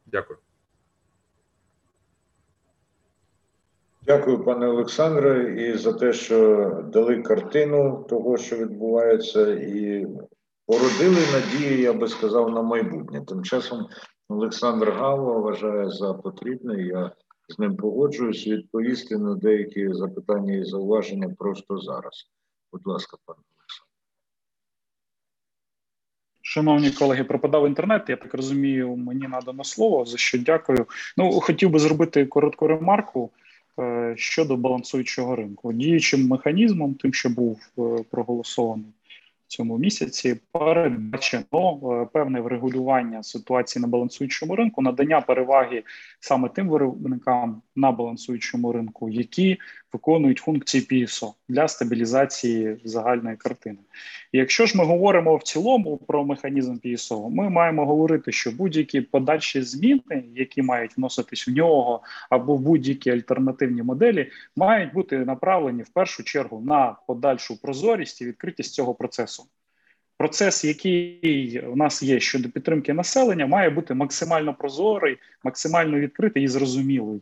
[0.05, 0.39] Дякую.
[4.05, 10.07] Дякую, пане Олександре, і за те, що дали картину того, що відбувається, і
[10.65, 13.21] породили надії, я би сказав, на майбутнє.
[13.27, 13.87] Тим часом
[14.29, 16.83] Олександр Гава вважає за потрібне.
[16.83, 17.11] Я
[17.51, 22.29] з ним погоджуюсь відповісти на деякі запитання і зауваження просто зараз.
[22.71, 23.91] Будь ласка, пане Олександр.
[26.41, 28.05] Шановні колеги, пропадав інтернет.
[28.09, 30.05] Я так розумію, мені надано слово.
[30.05, 30.85] За що дякую.
[31.17, 33.31] Ну, хотів би зробити коротку ремарку
[33.79, 35.73] е, щодо балансуючого ринку.
[35.73, 38.93] Діючим механізмом, тим, що був е, проголосований
[39.51, 45.83] цьому місяці передбачено е, певне врегулювання ситуації на балансуючому ринку, надання переваги
[46.19, 49.57] саме тим виробникам на балансуючому ринку, які
[49.93, 53.77] виконують функції PSO для стабілізації загальної картини.
[54.31, 59.01] І якщо ж ми говоримо в цілому про механізм PSO, ми маємо говорити, що будь-які
[59.01, 65.83] подальші зміни, які мають вноситись в нього, або в будь-які альтернативні моделі, мають бути направлені
[65.83, 69.43] в першу чергу на подальшу прозорість і відкритість цього процесу.
[70.17, 76.47] Процес, який у нас є щодо підтримки населення, має бути максимально прозорий, максимально відкритий і
[76.47, 77.21] зрозумілий.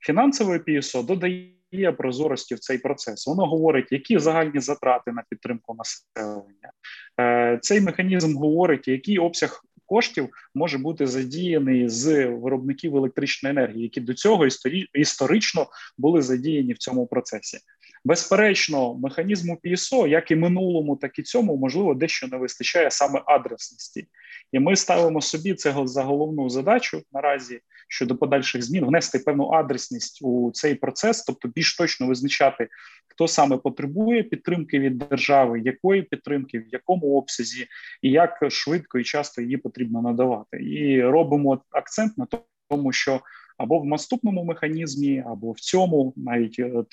[0.00, 1.55] Фінансове ПІСО додає
[1.98, 3.26] прозорості в цей процес.
[3.26, 6.72] Воно говорить, які загальні затрати на підтримку населення.
[7.20, 14.00] Е, цей механізм говорить, який обсяг коштів може бути задіяний з виробників електричної енергії, які
[14.00, 14.46] до цього
[14.94, 15.66] історично
[15.98, 17.58] були задіяні в цьому процесі.
[18.06, 24.06] Безперечно, механізму ПІСО, як і минулому, так і цьому, можливо, дещо не вистачає саме адресності,
[24.52, 30.18] і ми ставимо собі це за головну задачу наразі щодо подальших змін внести певну адресність
[30.22, 32.68] у цей процес, тобто більш точно визначати,
[33.08, 37.66] хто саме потребує підтримки від держави, якої підтримки, в якому обсязі,
[38.02, 40.56] і як швидко і часто її потрібно надавати.
[40.56, 42.26] І робимо акцент на
[42.68, 43.20] тому, що
[43.58, 46.84] або в наступному механізмі, або в цьому, навіть е,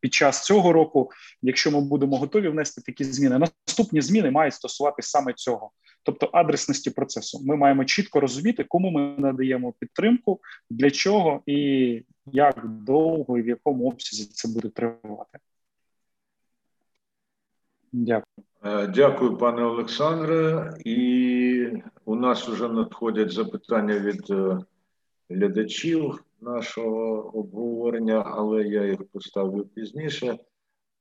[0.00, 1.10] під час цього року,
[1.42, 5.70] якщо ми будемо готові внести такі зміни, наступні зміни мають стосуватися саме цього,
[6.02, 7.40] тобто адресності процесу.
[7.44, 13.48] Ми маємо чітко розуміти, кому ми надаємо підтримку, для чого і як довго і в
[13.48, 15.38] якому обсязі це буде тривати.
[17.92, 18.46] Дякую.
[18.64, 20.72] Е, дякую, пане Олександре.
[20.84, 21.68] І
[22.04, 24.58] у нас вже надходять запитання від е,
[25.28, 30.38] глядачів нашого обговорення, але я їх поставлю пізніше.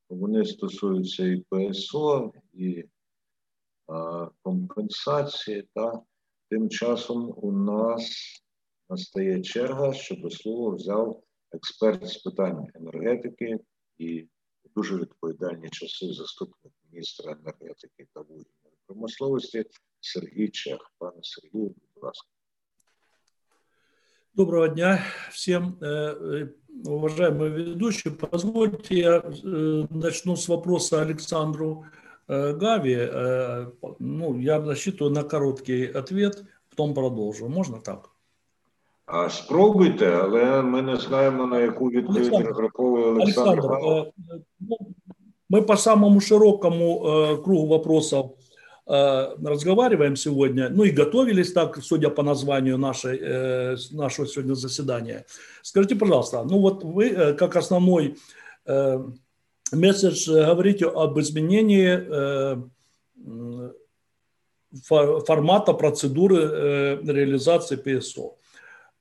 [0.10, 2.86] Вони стосуються і ПСО, і
[3.88, 5.68] а, компенсації.
[5.76, 6.02] Та
[6.50, 8.12] тим часом у нас
[8.90, 13.60] настає черга, щоб слово взяв експерт з питань енергетики
[13.98, 14.28] і
[14.76, 19.66] дуже відповідальні часи заступник міністра енергетики та вугільної промисловості
[20.00, 20.92] Сергій Чех.
[20.98, 22.31] Пане Сергію, будь ласка.
[24.37, 25.01] Доброго дня
[25.33, 26.49] всем, э, э,
[26.85, 28.13] уважаемые ведущие.
[28.13, 31.87] Позвольте я э, начну с вопроса Александру
[32.29, 33.09] Гави.
[33.99, 37.49] Ну, я рассчитываю на короткий ответ, потом продолжу.
[37.49, 38.11] Можно так?
[39.07, 43.67] А спробуйте, але ми не знаємо, на яку відповідь розраховує Олександр.
[43.67, 44.13] Олександр,
[44.61, 44.77] ну,
[45.51, 47.01] мы по самому широкому
[47.45, 48.50] кругу вопросов Э,
[48.88, 55.26] разговариваем сегодня, ну и готовились так, судя по названию нашей, э, нашего сегодня заседания.
[55.62, 58.18] Скажите, пожалуйста, ну вот вы э, как основной
[59.72, 62.70] месседж говорите об изменении
[65.26, 68.36] формата процедуры реализации ПСО.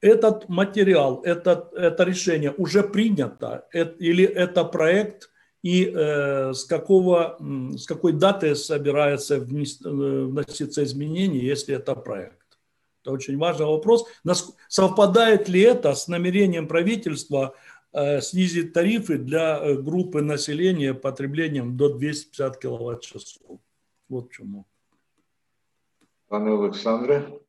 [0.01, 5.30] Этот материал, это, это решение уже принято или это проект
[5.63, 7.39] и э, с, какого,
[7.77, 12.59] с какой даты собирается э, вноситься изменения, если это проект.
[13.03, 14.07] Это очень важный вопрос.
[14.69, 17.55] Совпадает ли это с намерением правительства
[17.93, 23.61] э, снизить тарифы для э, группы населения потреблением до 250 киловатт-часов?
[24.09, 24.67] Вот в чому.
[26.29, 27.41] Пане Олександре.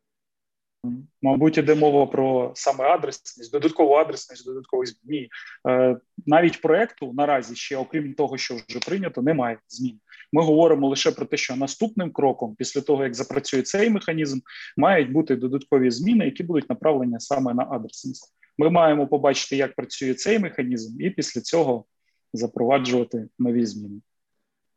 [1.21, 5.27] Мабуть, іде мова про саме адресність, додаткову адресність, додаткові зміни.
[5.69, 9.99] Е, навіть проекту наразі ще, окрім того, що вже прийнято, немає змін.
[10.33, 14.39] Ми говоримо лише про те, що наступним кроком, після того як запрацює цей механізм,
[14.77, 18.35] мають бути додаткові зміни, які будуть направлені саме на адресність.
[18.57, 21.85] Ми маємо побачити, як працює цей механізм, і після цього
[22.33, 24.01] запроваджувати нові зміни.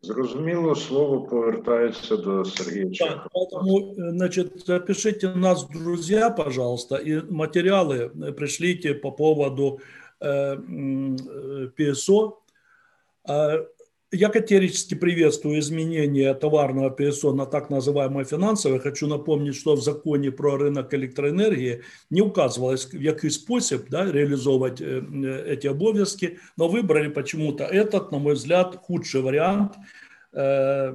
[0.03, 8.93] Зрозуміло, слово повертається до Сергія Так, поэтому, значит, запишите нас, друзья, пожалуйста, и материалы пришлите
[8.93, 9.79] по поводу
[10.21, 10.57] э,
[11.75, 12.37] ПСО.
[14.16, 18.78] Я категорически приветствую изменение товарного ПСО на так называемое финансовое.
[18.78, 24.80] Хочу напомнить, что в законе про рынок электроэнергии не указывалось, в який спосіб да, реализовывать
[24.80, 29.72] эти обов'язки, но выбрали почему-то этот, на мой взгляд, худший вариант
[30.32, 30.94] э,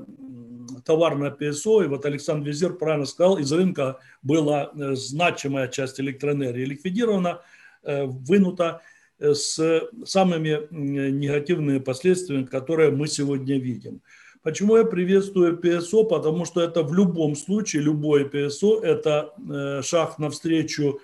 [0.86, 1.84] товарное ПСО.
[1.84, 7.42] И вот Александр Визир правильно сказал, из рынка была значимая часть электроэнергии ликвидирована,
[7.84, 8.82] вынута
[9.20, 14.02] с самыми негативными последствиями, которые мы сегодня видим.
[14.42, 16.04] Почему я приветствую ПСО?
[16.06, 21.02] Потому что это в любом случае, любое ПСО– это э, шаг навстречу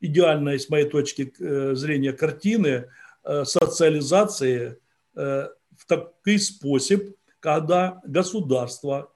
[0.00, 2.88] идеальной, с моей точки э, зрения, картины
[3.24, 4.78] э, социализации
[5.14, 7.02] в такой способ,
[7.40, 9.10] когда государство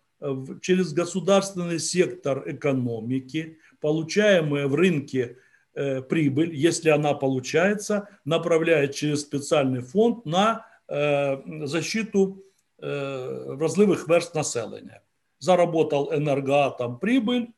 [0.60, 5.36] через государственный сектор экономики, получаемые в рынке
[5.74, 12.44] прибыль, если она получается, направляет через специальный фонд на защиту
[12.78, 15.02] разливых верст населения.
[15.38, 17.52] Заработал энергоатом прибыль,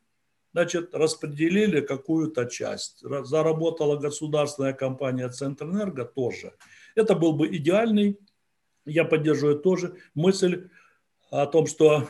[0.52, 3.02] значит, распределили какую-то часть.
[3.02, 6.52] Заработала государственная компания Центрэнерго тоже.
[6.94, 8.18] Это был бы идеальный,
[8.86, 10.68] я поддерживаю тоже мысль
[11.30, 12.08] о том, что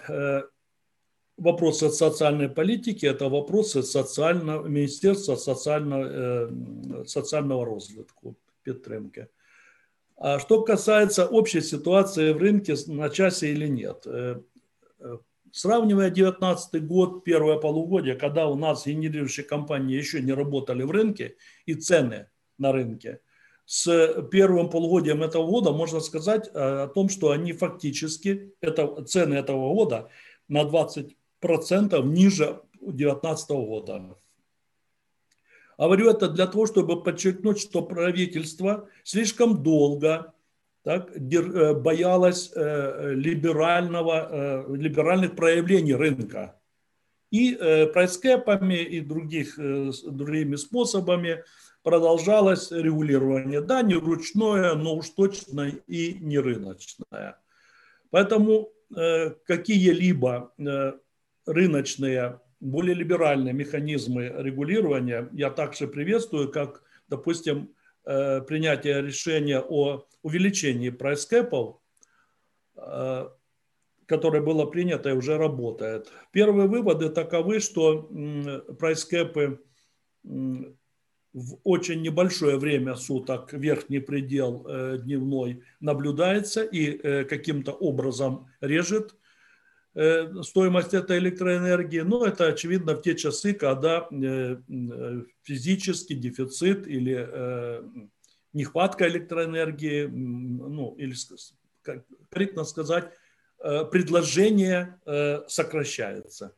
[1.37, 9.29] вопросы социальной политики– это вопросы социального, Министерства социального, э, социального розвитку, підтримки.
[10.17, 14.07] А что касается общей ситуации в рынке, на часе или нет.
[14.07, 14.41] Э,
[15.01, 15.19] э,
[15.51, 21.37] сравнивая 2019 год, первое полугодие, когда у нас генерирующие компании еще не работали в рынке,
[21.67, 22.29] и цены
[22.59, 23.21] на рынке,
[23.67, 29.75] с первым полугодием этого года можно сказать о том, что они фактически, это, цены этого
[29.75, 30.11] года
[30.49, 34.17] на 20 процентов ниже 2019 года.
[35.77, 40.33] Говорю это для того, чтобы подчеркнуть, что правительство слишком долго
[40.85, 46.59] так, э, боялось э, либерального, э, либеральных проявлений рынка.
[47.31, 47.55] И
[47.93, 51.43] прайскэпами, и других, другими способами
[51.83, 53.61] продолжалось регулирование.
[53.61, 57.41] Да, не ручное, но уж точно и не рыночное.
[58.11, 58.71] Поэтому
[59.47, 60.53] какие-либо
[61.47, 67.75] рыночные, более либеральные механизмы регулирования я также приветствую, как, допустим,
[68.05, 71.79] э, принятие решения о увеличении прайскэпов,
[72.77, 73.29] э,
[74.07, 76.11] которое было принято и уже работает.
[76.33, 78.11] Первые выводы таковы, что
[78.79, 79.61] прайскэпы
[80.23, 89.17] в очень небольшое время суток верхний предел э, дневной наблюдается и каким-то образом режет
[89.95, 97.81] стоимость этой электроэнергии, но это очевидно в те часы, когда э, э, физический дефицит или
[98.53, 101.15] нехватка электроэнергии, ну, или,
[102.31, 103.11] корректно сказать,
[103.91, 105.01] предложение
[105.49, 106.55] сокращается.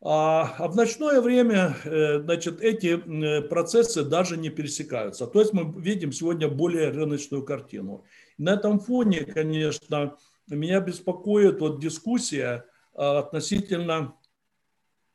[0.00, 2.96] А в ночное время значит, эти
[3.42, 5.28] процессы даже не пересекаются.
[5.28, 8.04] То есть мы видим сегодня более рыночную картину.
[8.38, 10.16] На этом фоне, конечно,
[10.56, 14.14] меня беспокоит вот дискуссия а, относительно,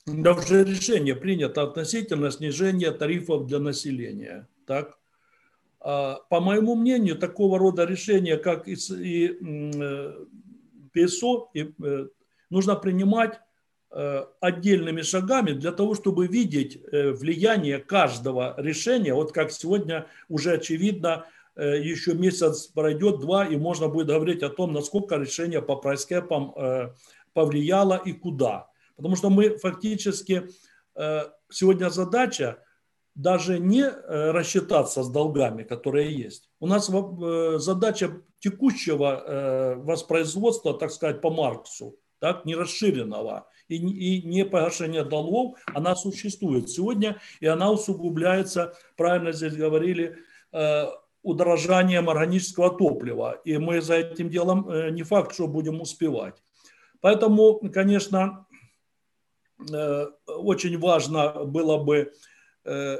[0.05, 4.47] да уже решение принято относительно снижения тарифов для населения.
[4.65, 4.97] Так?
[5.79, 10.25] А, по моему мнению, такого рода решения, как и, и э,
[10.93, 12.07] ПСО, и, э,
[12.49, 13.39] нужно принимать
[13.91, 19.13] э, отдельными шагами для того, чтобы видеть влияние каждого решения.
[19.13, 24.49] Вот как сегодня уже очевидно, Э, еще месяц пройдет, два, и можно будет говорить о
[24.49, 26.89] том, насколько решение по прайскэпам э,
[27.33, 28.69] повлияло и куда.
[28.95, 30.49] Потому что мы фактически,
[30.95, 32.63] э, сегодня задача
[33.15, 36.51] даже не рассчитаться с долгами, которые есть.
[36.59, 36.87] У нас
[37.63, 45.57] задача текущего воспроизводства, так сказать, по Марксу, так, не расширенного и, и не погашение долгов,
[45.73, 50.17] она существует сегодня, и она усугубляется, правильно здесь говорили,
[51.27, 53.41] удорожанием органического топлива.
[53.45, 56.41] И мы за этим делом э, не факт, что будем успевать.
[57.01, 58.47] Поэтому, конечно,
[59.71, 62.13] э, очень важно было бы
[62.65, 62.97] э,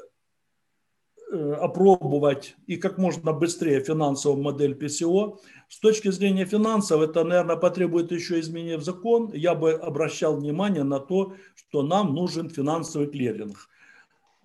[1.32, 5.40] опробовать и как можно быстрее финансовую модель ПСО.
[5.70, 9.32] С точки зрения финансов, это, наверное, потребует еще изменения в закон.
[9.34, 13.70] Я бы обращал внимание на то, что нам нужен финансовый клиринг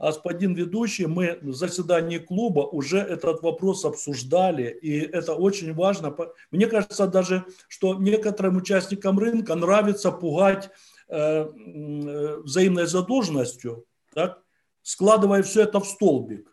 [0.02, 6.14] господин ведущий, мы в заседании клуба уже этот вопрос обсуждали, и это очень важно.
[6.50, 10.70] Мне кажется даже, что некоторым участникам рынка нравится пугать
[11.08, 14.42] э, э, взаимной задолженностью, так,
[14.82, 16.52] складывая все это в столбик.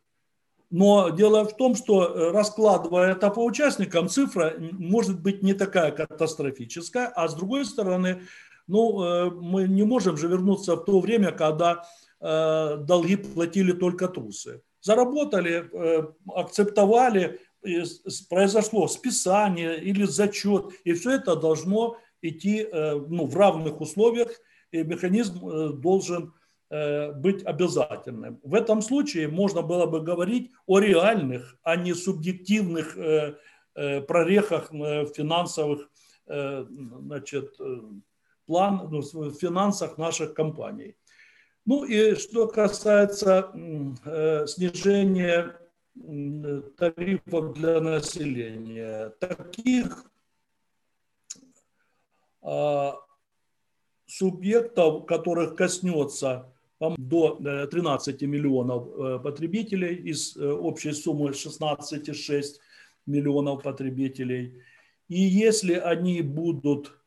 [0.70, 5.91] Но дело в том, что э, раскладывая это по участникам, цифра может быть не такая
[5.91, 8.22] катастрофическая, а с другой стороны,
[8.68, 11.86] ну, мы не можем же вернуться в то время, когда
[12.20, 14.61] долги платили только трусы.
[14.82, 17.39] Заработали, э, акцептовали,
[18.30, 24.32] произошло списание или зачет, и все это должно идти э, ну, в равных условиях,
[24.72, 26.34] и механизм должен
[26.70, 28.39] быть обязательным.
[28.43, 32.95] В этом случае можно было бы говорить о реальных, а не субъективных
[33.74, 35.89] прорехах финансовых
[36.28, 37.57] значит,
[38.45, 40.95] план, ну, в финансах наших компаний.
[41.66, 43.51] Ну и что касается
[44.05, 45.55] э, снижения
[46.78, 50.05] тарифов для населения, таких
[52.41, 52.95] а,
[54.05, 57.36] субъектов, которых коснется до
[57.70, 62.43] 13 миллионов потребителей из общей суммы 16,6
[63.05, 64.62] миллионов потребителей.
[65.10, 66.97] И если они будут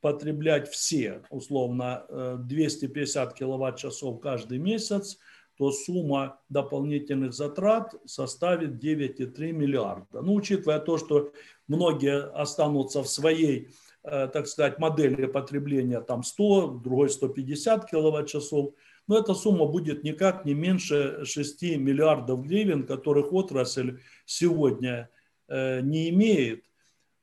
[0.00, 2.06] потреблять все, условно,
[2.38, 5.18] 250 киловатт-часов каждый месяц,
[5.58, 10.22] то сумма дополнительных затрат составит 9,3 миллиарда.
[10.22, 11.32] Ну, учитывая то, что
[11.66, 13.68] многие останутся в своей,
[14.04, 18.74] э, так сказать, модели потребления там 100, другой 150 киловатт-часов,
[19.08, 25.10] но эта сумма будет никак не меньше 6 миллиардов гривен, которых отрасль сегодня
[25.48, 26.62] э, не имеет.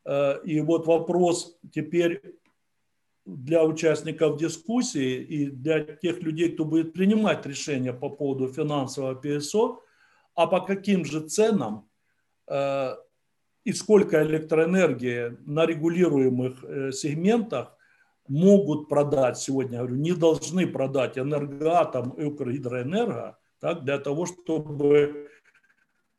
[0.03, 2.21] Э, и вот вопрос теперь
[3.25, 9.79] для участников дискуссии и для тех людей, кто будет принимать решения по поводу финансового ПСО,
[10.35, 11.89] а по каким же ценам
[12.47, 12.95] э,
[13.63, 17.75] и сколько электроэнергии на регулируемых э, сегментах
[18.27, 25.29] могут продать сегодня, говорю, не должны продать энергоатом и Укргидроэнерго так, для того, чтобы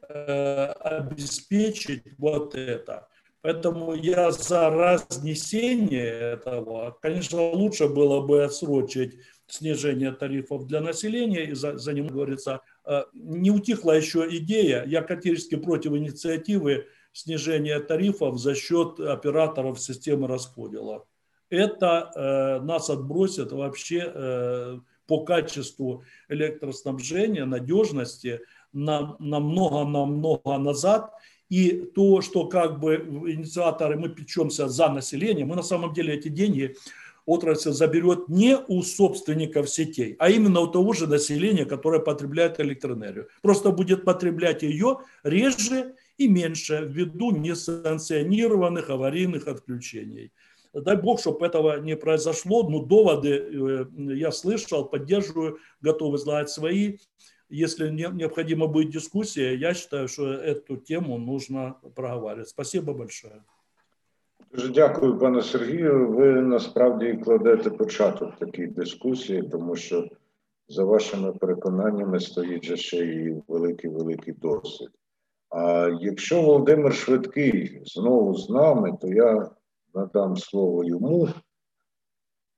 [0.09, 3.09] э, обеспечить вот это.
[3.47, 6.99] Поэтому я за разнесение этого.
[7.01, 13.05] Конечно, лучше было бы отсрочить снижение тарифов для населения, и за, за ним говорится, э,
[13.15, 21.05] не утихла еще идея, я категорически против инициативы снижения тарифов за счет операторов системы расподела.
[21.49, 28.41] Это э, нас отбросит вообще э, по качеству электроснабжения, надежности
[28.73, 31.13] на много-намного назад–
[31.49, 32.97] и то, что как бы
[33.29, 36.77] инициаторы, мы печемся за население, мы на самом деле эти деньги
[37.25, 43.29] отрасль заберет не у собственников сетей, а именно у того же населения, которое потребляет электроэнергию.
[43.43, 50.33] Просто будет потреблять ее реже и меньше ввиду несанкционированных аварийных отключений.
[50.73, 56.99] Дай бог, чтобы этого не произошло, но доводы э, я слышал, поддерживаю, готов излагать свои
[57.49, 62.49] если необходима будет дискуссия, я считаю, что эту тему нужно проговаривать.
[62.49, 63.45] Спасибо большое.
[64.53, 66.09] Дуже дякую, пане Сергію.
[66.09, 70.09] Ви насправді кладете початок такій дискусії, тому що
[70.69, 74.91] за вашими переконаннями стоїть ще і великий великий досвід.
[75.51, 79.51] А якщо Володимир Швидкий знову з нами, то я
[79.95, 81.29] надам слово йому.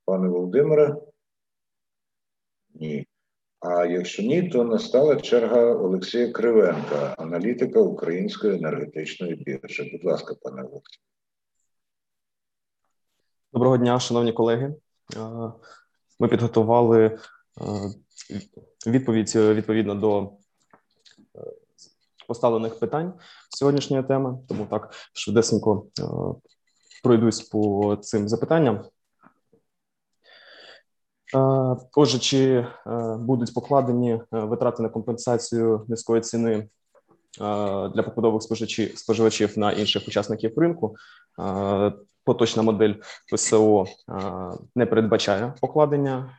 [0.04, 0.96] Пане Володимире?
[2.74, 3.07] Ні.
[3.60, 9.90] А якщо ні, то настала черга Олексія Кривенка, аналітика Української енергетичної біржі.
[9.92, 11.00] Будь ласка, пане Олексій.
[13.52, 14.74] Доброго дня, шановні колеги.
[16.20, 17.18] Ми підготували
[18.86, 20.32] відповідь відповідно до
[22.28, 23.14] поставлених питань
[23.50, 25.86] сьогоднішньої теми, тому так швидесенько
[27.02, 28.84] пройдусь по цим запитанням.
[31.96, 32.66] Отже, чи
[33.18, 36.68] будуть покладені витрати на компенсацію низької ціни
[37.94, 40.96] для побудових споживачів споживачів на інших учасників ринку?
[42.24, 42.94] Поточна модель
[43.32, 43.86] ПСО
[44.74, 46.38] не передбачає покладення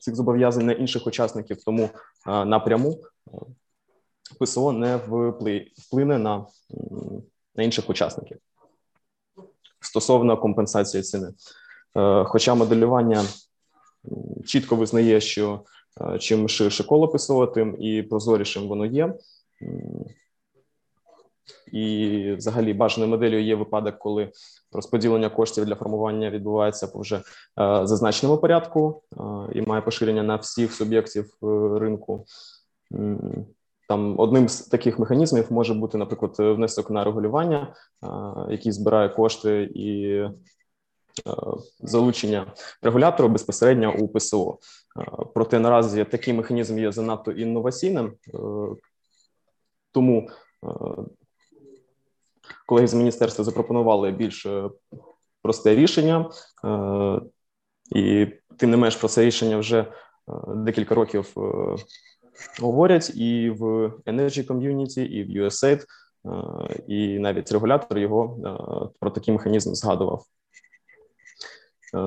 [0.00, 1.90] цих зобов'язань на інших учасників, тому
[2.26, 2.98] напряму
[4.40, 4.96] ПСО не
[5.76, 6.46] вплине на,
[7.54, 8.38] на інших учасників
[9.80, 11.28] стосовно компенсації ціни.
[11.98, 13.24] Е, хоча моделювання
[14.46, 15.60] чітко визнає, що
[16.00, 19.14] е, чим ширше коло ПСО, тим і прозорішим воно є.
[21.72, 24.30] І, взагалі, бажаною моделлю є випадок, коли
[24.72, 27.22] розподілення коштів для формування відбувається по вже е,
[27.86, 29.02] зазначеному порядку
[29.54, 31.34] і має поширення на всіх суб'єктів
[31.80, 32.24] ринку.
[33.88, 37.74] Там одним з таких механізмів може бути, наприклад, внесок на регулювання,
[38.50, 40.22] який збирає кошти і
[41.80, 42.52] залучення
[42.82, 44.58] регулятора безпосередньо у ПСО.
[44.98, 48.38] Е, проте наразі такий механізм є занадто інноваційним, е,
[49.92, 50.30] тому
[52.66, 54.46] колеги з міністерства запропонували більш
[55.42, 56.30] просте рішення,
[57.96, 59.92] і тим не менш про це рішення вже
[60.48, 61.34] декілька років
[62.60, 65.84] говорять і в Energy Community, і в USAID,
[66.88, 68.38] і навіть регулятор його
[69.00, 70.24] про такий механізм згадував.
[71.94, 72.00] Е,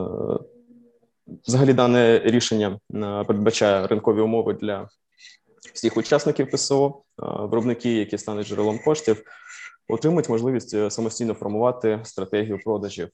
[1.47, 4.89] взагалі, дане рішення е, передбачає ринкові умови для
[5.73, 9.23] всіх учасників ПСО, е, виробники, які стануть джерелом коштів,
[9.87, 13.09] отримують можливість самостійно формувати стратегію продажів.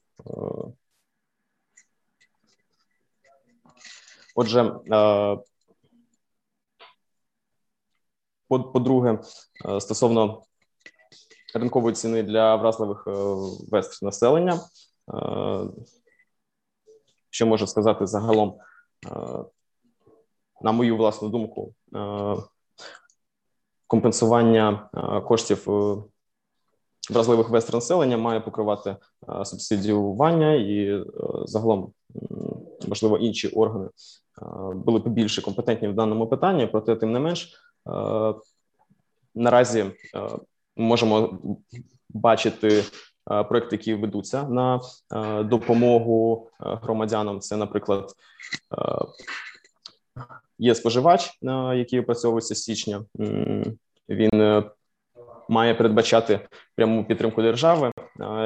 [4.36, 4.74] Отже,
[8.50, 9.20] по-друге,
[9.80, 10.44] стосовно
[11.56, 13.04] ринкової ціни для вразливих
[13.72, 14.60] верств населення,
[17.30, 18.58] що можу сказати загалом
[20.62, 21.74] на мою власну думку,
[23.88, 24.90] компенсування
[25.28, 25.68] коштів
[27.10, 28.96] вразливих верств населення має покривати
[29.44, 31.06] субсидіювання і
[31.46, 31.94] загалом,
[32.88, 33.90] можливо, інші органи
[34.76, 37.54] були б більше компетентні в даному питанні, проте, тим не менш,
[39.36, 39.86] наразі
[40.76, 41.40] можемо
[42.10, 42.84] бачити
[43.28, 44.82] проекти, які ведуться на
[45.44, 47.40] допомогу громадянам.
[47.40, 48.14] Це, наприклад,
[50.60, 51.40] є споживач,
[51.76, 53.06] який опрацьовується з січня.
[54.10, 54.72] Він е,
[55.50, 57.92] має передбачати пряму підтримку держави,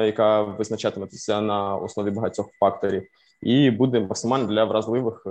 [0.04, 3.06] яка визначатиметься на основі багатьох факторів,
[3.42, 5.30] і буде максимально для вразливих е,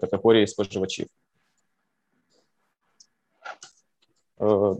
[0.00, 1.06] категорій споживачів.
[4.40, 4.76] Е,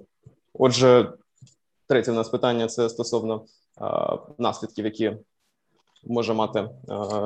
[0.52, 1.12] отже,
[1.86, 3.44] третє у нас питання це стосовно
[4.38, 5.16] наслідків, які
[6.04, 6.68] може мати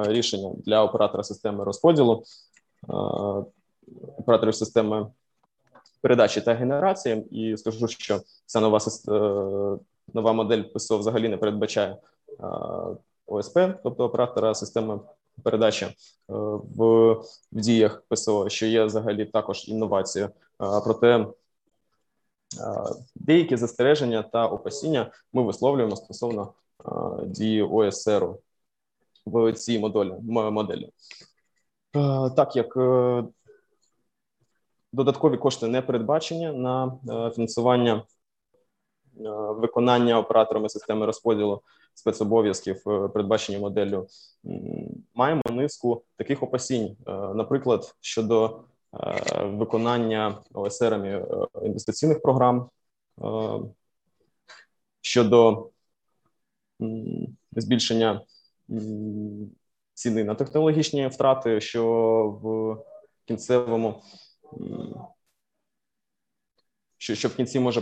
[0.03, 2.23] рішення для оператора системи розподілу,
[4.19, 5.07] операторів системи
[6.01, 7.27] передачі та генерації.
[7.31, 9.13] І скажу, що ця нова е,
[10.15, 11.97] нова модель ПСО взагалі не передбачає
[13.27, 15.01] ОСП, тобто оператора системи
[15.43, 15.95] передачі е,
[16.29, 17.13] в,
[17.53, 20.31] в діях ПСО, що є взагалі також інновацією.
[20.85, 21.27] Проте
[23.15, 26.55] деякі застереження та опасіння ми висловлюємо стосовно
[27.27, 28.29] дії ОСР
[29.27, 30.15] в цій моделі.
[30.29, 30.91] моделі.
[32.37, 33.25] Так як е,
[34.93, 38.03] додаткові кошти не передбачені на е, фінансування
[39.49, 41.63] виконання операторами системи розподілу
[41.95, 44.07] спецобов'язків, передбачені моделлю,
[45.15, 46.97] маємо низку таких опасінь,
[47.35, 48.76] наприклад, щодо Е,
[49.45, 51.27] виконання ОСРами е,
[51.67, 52.71] інвестиційних програм
[53.21, 53.25] е,
[55.01, 55.71] щодо
[57.53, 58.21] збільшення
[59.95, 61.85] ціни на технологічні втрати, що
[62.43, 62.77] в
[63.27, 64.03] кінцевому
[66.99, 67.81] що, що в кінці може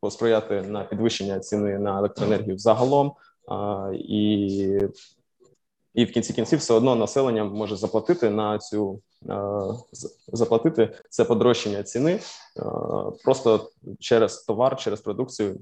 [0.00, 3.12] посприяти на підвищення ціни на електроенергію загалом,
[3.94, 4.78] і
[5.94, 9.02] і в кінці кінців все одно населення може заплатити на цю
[10.32, 12.20] заплатити це подорожчання ціни е,
[13.24, 15.60] просто через товар, через продукцію,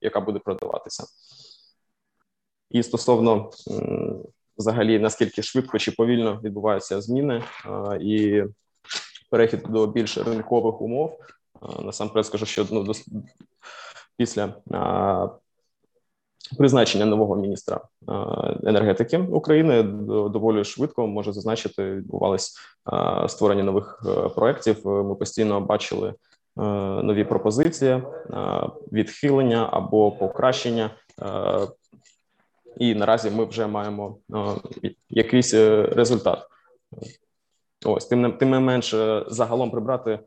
[0.00, 1.04] яка буде продаватися.
[2.70, 3.50] І стосовно
[4.58, 7.44] взагалі наскільки швидко чи повільно відбуваються зміни
[8.00, 8.42] і
[9.30, 11.18] перехід до більш ринкових умов,
[11.78, 12.92] насамперед скажу, що ну,
[14.16, 14.54] після
[16.58, 18.12] Призначення нового міністра е,
[18.64, 19.82] енергетики України
[20.28, 22.56] доволі швидко може зазначити, відбувалось
[22.92, 24.86] е, створення нових е, проєктів.
[24.86, 26.14] Ми постійно бачили
[27.02, 28.02] нові пропозиції,
[28.92, 30.90] відхилення або покращення,
[32.76, 34.16] і наразі ми вже маємо
[35.10, 36.46] якийсь результат.
[37.86, 40.18] Ось тим тим не менше загалом прибрати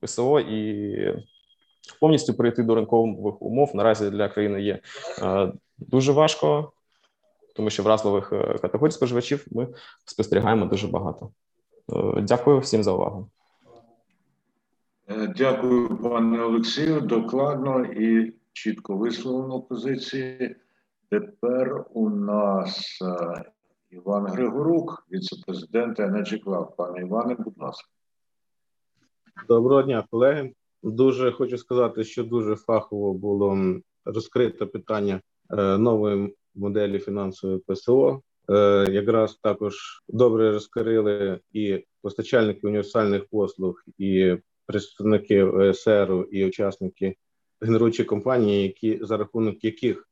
[0.00, 0.96] ПСО і
[2.00, 4.80] повністю перейти до ринкових умов наразі для країни є
[5.22, 6.72] е, дуже важко,
[7.54, 9.68] тому що вразливих е, категорій споживачів ми
[10.04, 11.30] спостерігаємо дуже багато.
[11.92, 13.28] Е, дякую всім за увагу.
[15.36, 17.00] Дякую, пане Олексію.
[17.00, 20.56] Докладно і чітко висловлено позиції.
[21.10, 22.98] Тепер у нас
[23.90, 26.76] Іван Григорук, віце-президент Energy Club.
[26.76, 27.88] Пане Іване, будь ласка.
[29.48, 30.52] Доброго дня, колеги.
[30.82, 33.58] Дуже хочу сказати, що дуже фахово було
[34.04, 35.20] розкрите питання
[35.50, 38.22] е, нової моделі фінансової ПСО.
[38.50, 47.16] Е, якраз також добре розкрили і постачальники універсальних послуг, і представники ОСР, і учасники
[47.60, 50.08] генеруючої компанії, які за рахунок яких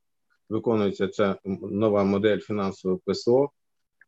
[0.49, 3.51] виконується ця нова модель фінансової ПСО.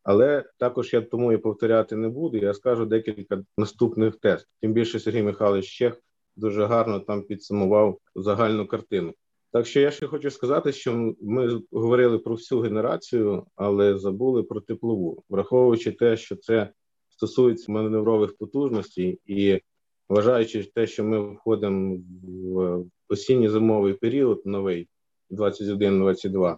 [0.02, 2.36] Але також я тому і повторяти не буду.
[2.36, 4.48] Я скажу декілька наступних тестів.
[4.60, 6.02] Тим більше Сергій Михайлович Чех
[6.36, 9.14] дуже гарно там підсумував загальну картину.
[9.52, 14.60] Так що я ще хочу сказати, що ми говорили про всю генерацію, але забули про
[14.60, 16.70] теплову, враховуючи те, що це
[17.08, 19.60] стосується маневрових потужностей, і
[20.08, 21.98] вважаючи те, що ми входимо
[22.42, 24.88] в осінньо зимовий період, новий
[25.30, 26.56] 21-22,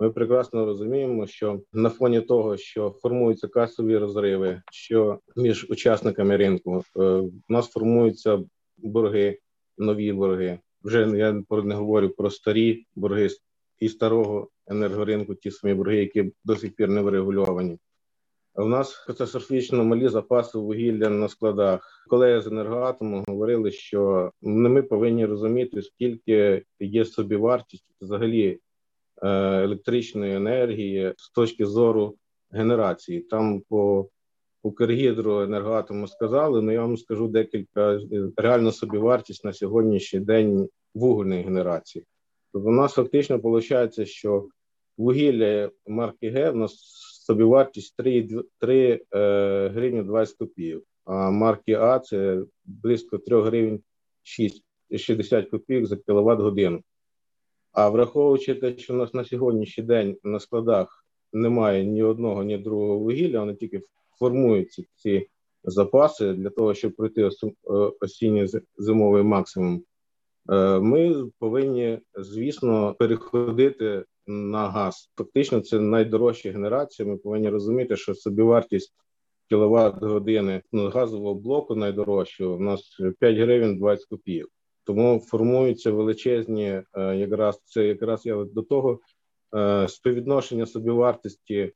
[0.00, 6.76] ми прекрасно розуміємо, що на фоні того, що формуються касові розриви, що між учасниками ринку
[6.76, 8.38] е, в нас формуються
[8.82, 9.38] борги,
[9.78, 10.58] нові борги.
[10.82, 13.28] Вже я не говорю про старі борги
[13.78, 17.78] і старого енергоринку, ті самі борги, які до сих пір не врегульовані.
[18.54, 22.04] В нас катастрофічно малі запаси вугілля на складах.
[22.08, 28.58] Колеги з енергоатому говорили, що ми повинні розуміти, скільки є собівартість взагалі
[29.22, 29.28] е,
[29.62, 32.16] електричної енергії з точки зору
[32.50, 33.20] генерації.
[33.20, 34.08] Там по
[34.62, 38.00] Укргідроенергоатому сказали, але я вам скажу декілька
[38.36, 42.04] реально собівартість на сьогоднішній день вугільної генерації.
[42.52, 44.48] Тобто у нас фактично виходить, що
[44.96, 46.74] вугілля марки Г у нас
[47.26, 53.80] собівартість 3, 3 е, гривні 20 копійок, а марки А це близько 3 гривень
[54.22, 54.64] 6,
[54.96, 56.82] 60 копійок за кіловат годину.
[57.72, 62.58] А враховуючи те, що у нас на сьогоднішній день на складах немає ні одного, ні
[62.58, 63.80] другого вугілля, вони тільки
[64.20, 65.26] формуються ці
[65.64, 67.28] запаси для того, щоб пройти е,
[68.00, 68.46] осінньо
[68.78, 69.82] зимовий максимум.
[70.50, 75.10] Е, ми повинні, звісно, переходити на газ.
[75.16, 77.08] Фактично, це найдорожча генерація.
[77.08, 78.94] Ми повинні розуміти, що собівартість
[79.48, 84.50] кіловат години ну, газового блоку найдорожчого у нас 5 гривень 20 копійок.
[84.84, 89.00] Тому формуються величезні, е, якраз це якраз я до того
[89.88, 91.72] співвідношення собівартості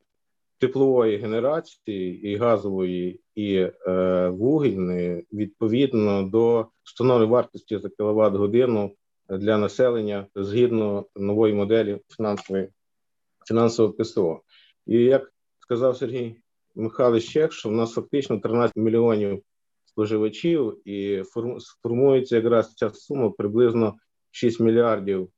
[0.59, 8.95] теплової генерації і газової і е, вугільної відповідно до встановленої вартості за кіловат годину
[9.29, 12.69] для населення згідно нової моделі фінансової
[13.49, 14.41] фінансового ПСО.
[14.87, 16.37] І як сказав Сергій
[16.75, 19.43] Михайлович Чех, що в нас фактично 13 мільйонів
[19.85, 21.23] споживачів, і
[21.59, 23.95] сформується якраз ця сума приблизно
[24.31, 25.29] 6 мільярдів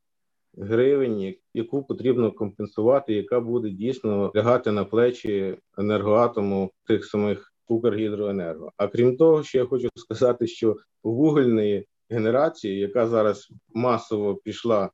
[0.56, 8.72] гривень, яку потрібно компенсувати, яка буде дійсно лягати на плечі енергоатому тих самих Укргідроенерго.
[8.76, 14.90] А крім того, ще я хочу сказати, що вугільної генерації, яка зараз масово пішла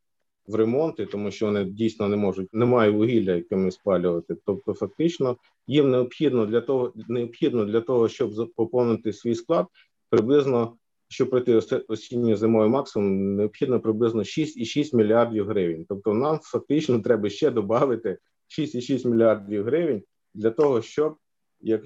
[0.47, 4.37] в ремонти, тому що вони дійсно не можуть, немає вугілля, якими спалювати.
[4.47, 5.37] Тобто, фактично,
[5.67, 9.67] їм необхідно для того, необхідно для того, щоб поповнити свій склад,
[10.11, 10.77] приблизно
[11.13, 15.87] щоб пройти осінньо зимовий максимум, необхідно приблизно 6,6 мільярдів гривень.
[15.89, 18.19] Тобто, нам фактично треба ще додати
[18.59, 20.03] 6,6 мільярдів гривень
[20.35, 21.17] для того, щоб
[21.61, 21.83] як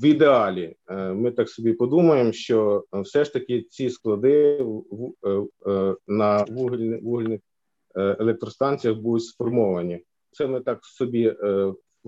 [0.00, 4.64] в ідеалі е, ми так собі подумаємо, що все ж таки ці склади
[5.24, 7.40] е, е, на вугільних вугільних
[7.94, 10.04] електростанціях будуть сформовані.
[10.32, 11.34] Це ми так собі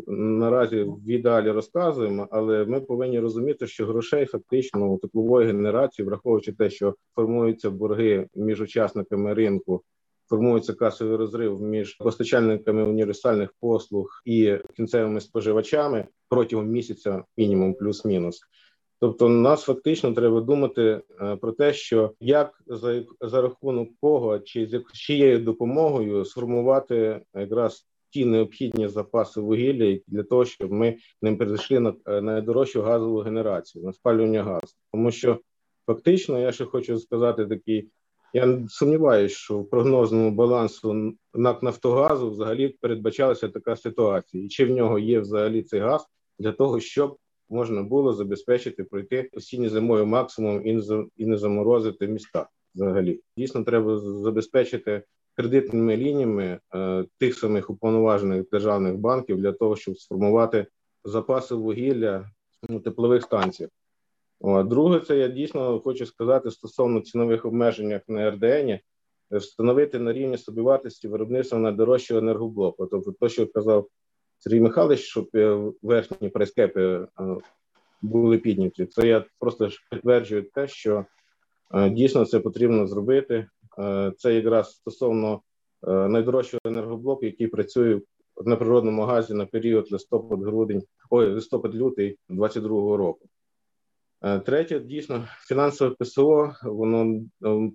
[0.07, 6.53] наразі в ідеалі розказуємо, але ми повинні розуміти, що грошей фактично у теплової генерації, враховуючи
[6.53, 9.82] те, що формуються борги між учасниками ринку.
[10.28, 18.40] Формується касовий розрив між постачальниками універсальних послуг і кінцевими споживачами протягом місяця, мінімум плюс-мінус.
[19.01, 24.66] Тобто, нас фактично треба думати е, про те, що як за за рахунок кого чи
[24.66, 31.81] з чиєю допомогою сформувати якраз ті необхідні запаси вугілля для того, щоб ми не перейшли
[31.81, 34.75] на е, найдорожчу газову генерацію на спалювання газу.
[34.93, 35.41] Тому що
[35.87, 37.89] фактично, я ще хочу сказати такий.
[38.35, 44.71] Я сумніваюся, що в прогнозному балансу НАК Нафтогазу взагалі передбачалася така ситуація, і чи в
[44.71, 46.07] нього є взагалі цей газ
[46.39, 47.17] для того, щоб
[47.49, 50.67] можна було забезпечити пройти осінньо зимою максимум
[51.17, 52.49] і не заморозити міста.
[52.75, 55.03] Взагалі дійсно треба забезпечити
[55.37, 60.66] кредитними лініями е, тих самих уповноважених державних банків для того, щоб сформувати
[61.05, 62.30] запаси вугілля
[62.68, 63.70] у теплових станціях.
[64.64, 68.72] Друге, це я дійсно хочу сказати стосовно цінових обмежень на РДН,
[69.30, 72.87] встановити на рівні собівартості виробництва найдорожчого енергоблоку.
[72.87, 73.89] Тобто, те, що казав
[74.39, 77.09] Сергій Михайлович, щоб е, верхні прайскепи е,
[78.03, 81.05] були підняті, це я просто підтверджую те, що
[81.91, 83.47] дійсно це потрібно зробити.
[83.79, 85.43] Е, це якраз стосовно
[85.89, 88.01] е, найдорожчого енергоблоку, який працює
[88.45, 93.29] на природному газі на період листопад-грудень, ой, листопад-лютий 22-го року.
[94.25, 96.53] Е, третє, дійсно, фінансове ПСО.
[96.62, 97.20] Воно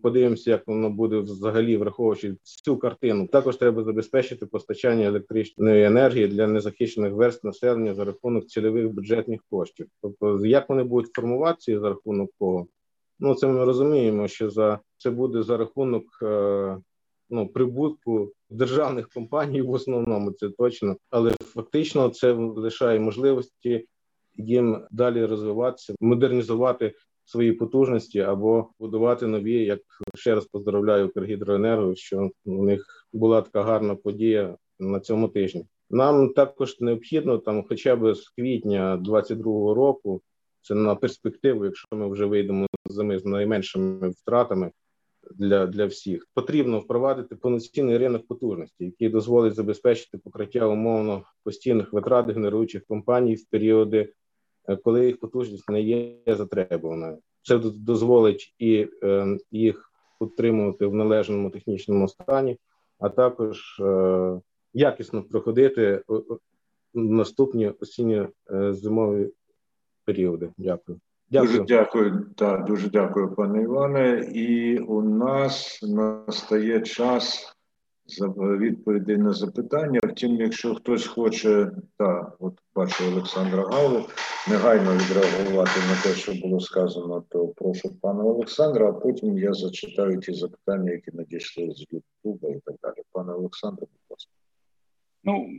[0.03, 3.27] подивимося, як воно буде взагалі, враховуючи цю картину.
[3.27, 9.87] Також треба забезпечити постачання електричної енергії для незахищених верст населення за рахунок цільових бюджетних коштів.
[10.01, 12.67] Тобто, як вони будуть формуватися за рахунок кого?
[13.19, 16.77] Ну це ми розуміємо, що за це буде за рахунок е,
[17.29, 23.87] ну прибутку державних компаній в основному це точно, але фактично це лишає можливості
[24.35, 26.93] їм далі розвиватися, модернізувати
[27.25, 29.65] свої потужності або будувати нові.
[29.65, 29.79] Як
[30.15, 35.65] ще раз поздравляю Укргідроенерго, що у них була така гарна подія на цьому тижні.
[35.89, 40.21] Нам також необхідно там, хоча б з квітня 22-го року,
[40.67, 44.71] це на перспективу, якщо ми вже вийдемо з зими з найменшими втратами
[45.35, 52.29] для для всіх, потрібно впровадити повноцінний ринок потужності, який дозволить забезпечити покриття умовно постійних витрат
[52.29, 54.13] генеруючих компаній в періоди,
[54.69, 57.17] е, коли їх потужність не є затребуваною.
[57.41, 62.57] Це дозволить і е, їх утримувати в належному технічному стані,
[62.99, 64.41] а також е,
[64.73, 66.03] якісно проходити
[66.93, 69.31] наступні осінньо е, зимові
[70.07, 70.49] періоди.
[70.57, 70.99] Дякую.
[71.29, 71.51] Дякую.
[71.51, 74.31] Дуже дякую, так, дуже дякую, пане Іване.
[74.33, 77.53] І у нас настає час
[78.37, 79.99] відповідей на запитання.
[80.03, 84.05] Втім, якщо хтось хоче, так, от бачу Олександра Галу,
[84.49, 90.19] негайно відреагувати на те, що було сказано, то прошу пана Олександра, а потім я зачитаю
[90.19, 93.03] ті запитання, які надійшли з Ютуба і так далі.
[93.11, 94.36] Пане Олександре, будь ласка.
[95.27, 95.49] Ну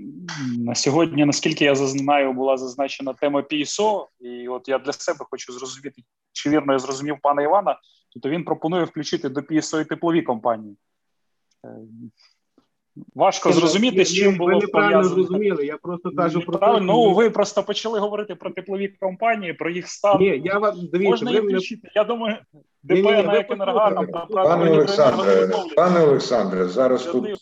[0.59, 5.53] на сьогодні, наскільки я знаю, була зазначена тема ПІСО, і от я для себе хочу
[5.53, 6.03] зрозуміти,
[6.33, 7.79] чи вірно я зрозумів пана Івана,
[8.23, 10.77] то він пропонує включити до ПІСО і теплові компанії.
[13.15, 14.61] Важко зрозуміти, з чим було
[15.03, 15.67] зрозуміли.
[15.67, 19.89] Я просто кажу про те, Ну ви просто почали говорити про теплові компанії, про їх
[19.89, 20.21] стан.
[20.21, 21.91] Ні, я вам дивіться, можна їх включити.
[21.95, 22.37] Я думаю,
[22.83, 26.69] ДП на як енергатом та пане Олександре, пане Олександре.
[26.69, 27.35] Зараз тут е,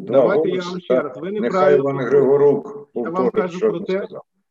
[0.00, 1.16] давайте я вам ще раз.
[1.16, 4.08] Ви нехай Іван Григорук я вам кажу про те,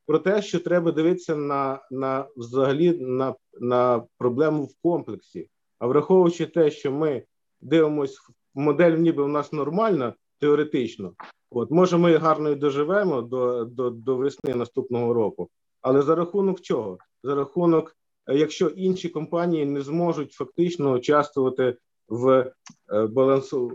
[0.07, 5.49] про те, що треба дивитися на на взагалі на, на проблему в комплексі.
[5.79, 7.23] А враховуючи те, що ми
[7.61, 8.19] дивимося,
[8.55, 11.13] модель ніби у нас нормальна теоретично.
[11.51, 15.49] От може, ми гарно і доживемо до, до, до весни наступного року,
[15.81, 16.97] але за рахунок чого?
[17.23, 17.95] За рахунок,
[18.27, 21.77] е, якщо інші компанії не зможуть фактично участвувати
[22.07, 22.51] в
[22.93, 23.67] е, балансу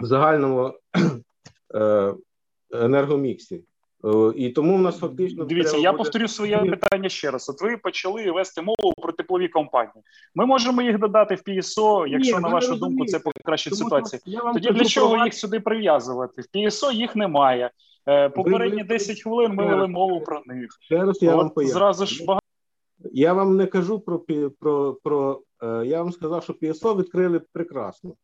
[0.00, 0.74] в загальному
[1.74, 2.14] е,
[2.70, 3.64] енергоміксі.
[4.06, 5.76] Е, і тому в нас фактично дивіться.
[5.76, 5.98] Я буде...
[5.98, 7.48] повторю своє питання ще раз.
[7.48, 10.04] От ви почали вести мову про теплові компанії.
[10.34, 14.20] Ми можемо їх додати в ПІСО, якщо Ні, на вашу думку це покращить ситуацію.
[14.52, 16.42] Тоді для чого їх сюди прив'язувати?
[16.42, 17.70] В ПІСО їх немає.
[18.08, 20.70] Е, попередні 10 хвилин ми вели мову про них.
[20.80, 21.74] Ще раз я От вам поясню.
[21.74, 22.42] зразу ж багато.
[23.12, 24.20] Я вам не кажу про
[24.60, 28.14] про, про е, я вам сказав, що ПІСО відкрили прекрасно.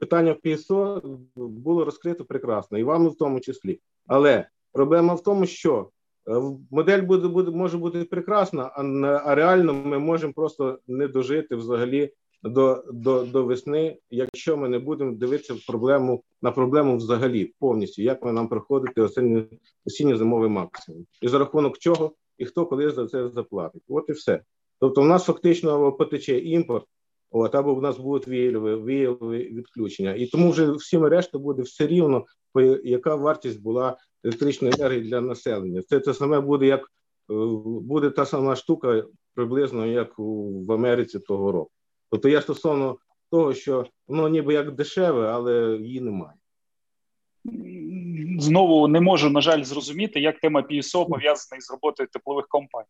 [0.00, 1.02] Питання в ПІСО
[1.36, 3.80] було розкрито прекрасно, і вам в тому числі.
[4.06, 5.90] Але Проблема в тому, що
[6.28, 8.82] е, модель буде буде може бути прекрасна, а
[9.24, 12.12] а реально ми можемо просто не дожити взагалі
[12.42, 18.24] до до, до весни, якщо ми не будемо дивитися проблему на проблему взагалі повністю, як
[18.24, 19.44] ми нам проходити осінньо
[19.86, 23.82] осінньо зимовий максимум, і за рахунок чого і хто коли за це заплатить.
[23.88, 24.42] От і все.
[24.80, 26.86] Тобто, в нас фактично потече імпорт.
[27.30, 31.86] От, або в нас будуть віялові, віялові відключення, і тому вже всім решта буде все
[31.86, 32.24] рівно,
[32.84, 35.82] яка вартість була електричної енергії для населення.
[35.82, 37.34] Це те саме буде, як е,
[37.82, 39.04] буде та сама штука
[39.34, 41.70] приблизно як в Америці того року.
[42.10, 42.98] Тобто я стосовно
[43.30, 46.34] того, що воно ніби як дешеве, але її немає.
[48.38, 52.86] Знову не можу, на жаль, зрозуміти, як тема ПІСО пов'язана із роботою теплових компаній.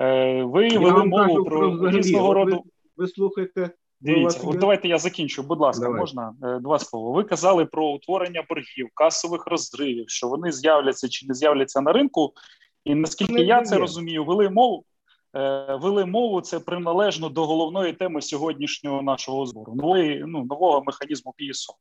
[0.00, 2.56] Е, ви вели мову про, про різного роду.
[2.56, 2.62] Ви,
[2.96, 3.70] ви слухаєте
[4.00, 5.42] Дивіться, от давайте я закінчу.
[5.42, 6.00] Будь ласка, Давай.
[6.00, 7.16] можна е, два слова.
[7.16, 12.32] Ви казали про утворення боргів, касових розривів, що вони з'являться чи не з'являться на ринку.
[12.84, 14.84] І наскільки я це розумію, вели мову
[15.80, 21.74] вели мову це приналежно до головної теми сьогоднішнього нашого збору нової ну нового механізму ПІСО.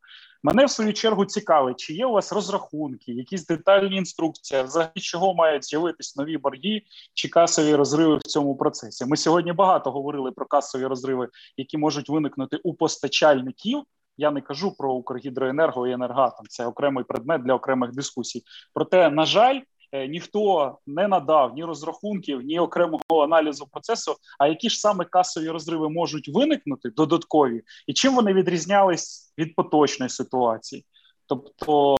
[0.43, 5.33] Мене в свою чергу цікавить, чи є у вас розрахунки, якісь детальні інструкції, взагалі чого
[5.33, 6.81] мають з'явитись нові борги
[7.13, 9.05] чи касові розриви в цьому процесі.
[9.05, 13.83] Ми сьогодні багато говорили про касові розриви, які можуть виникнути у постачальників.
[14.17, 16.45] Я не кажу про Укргідроенерго і енергатом.
[16.49, 18.43] Це окремий предмет для окремих дискусій.
[18.73, 19.59] Проте, на жаль.
[19.91, 24.15] Е, ніхто не надав ні розрахунків, ні окремого аналізу процесу.
[24.39, 30.09] А які ж саме касові розриви можуть виникнути додаткові, і чим вони відрізнялись від поточної
[30.09, 30.85] ситуації?
[31.25, 31.97] Тобто,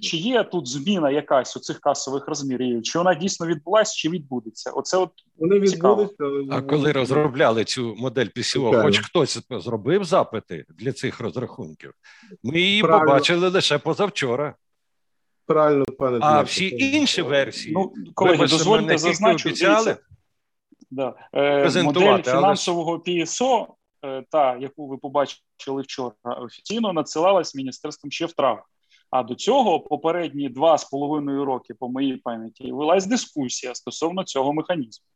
[0.00, 2.82] чи є тут зміна якась у цих касових розмірів?
[2.82, 4.70] Чи вона дійсно відбулася, чи відбудеться?
[4.70, 6.24] Оце от вони відбудуться.
[6.50, 11.92] А коли розробляли цю модель PCO, хоч хтось зробив запити для цих розрахунків,
[12.42, 13.06] ми її Правильно.
[13.06, 14.54] побачили лише позавчора.
[15.46, 19.96] Правильно, пане А всі інші версії, ну, колеги, дозвольте зазначити,
[20.90, 21.14] да.
[21.34, 23.02] е, модель фінансового
[23.40, 23.66] але...
[24.04, 28.62] Е, та яку ви побачили вчора, офіційно надсилалась міністерством ще в травні.
[29.10, 34.52] А до цього попередні два з половиною роки, по моїй пам'яті, велась дискусія стосовно цього
[34.52, 35.06] механізму.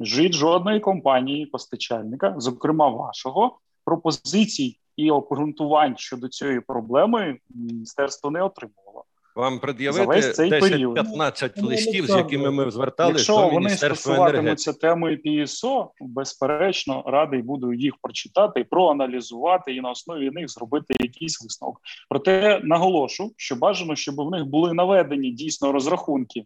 [0.00, 9.04] Жить жодної компанії постачальника, зокрема вашого, пропозицій і обґрунтувань щодо цієї проблеми міністерство не отримувало
[9.36, 14.48] вам пред'явити 10-15 листів, з якими ми зверталися до Міністерства енергетики.
[14.48, 20.48] Якщо вони стосуватимуться темою ПІСО, безперечно, радий буду їх прочитати, проаналізувати і на основі них
[20.48, 21.80] зробити якийсь висновок.
[22.08, 26.44] Проте наголошу, що бажано, щоб в них були наведені дійсно розрахунки.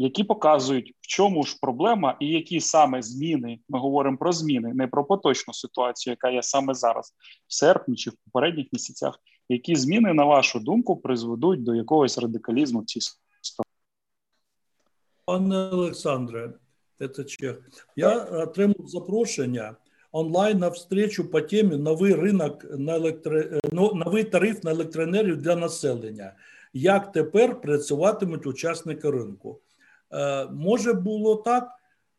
[0.00, 4.86] Які показують, в чому ж проблема, і які саме зміни ми говоримо про зміни, не
[4.86, 7.14] про поточну ситуацію, яка є саме зараз,
[7.48, 9.18] в серпні чи в попередніх місяцях,
[9.48, 13.68] які зміни, на вашу думку, призведуть до якогось радикалізму в цій стороні?
[15.24, 16.52] Пане Олександре,
[16.98, 17.56] це.
[17.96, 19.76] Я отримав запрошення
[20.12, 23.42] онлайн на встречу по темі новий ринок на електро...
[23.72, 26.32] Ну, новий тариф на електроенергію для населення.
[26.72, 29.60] Як тепер працюватимуть учасники ринку?
[30.12, 31.68] Е, може було так,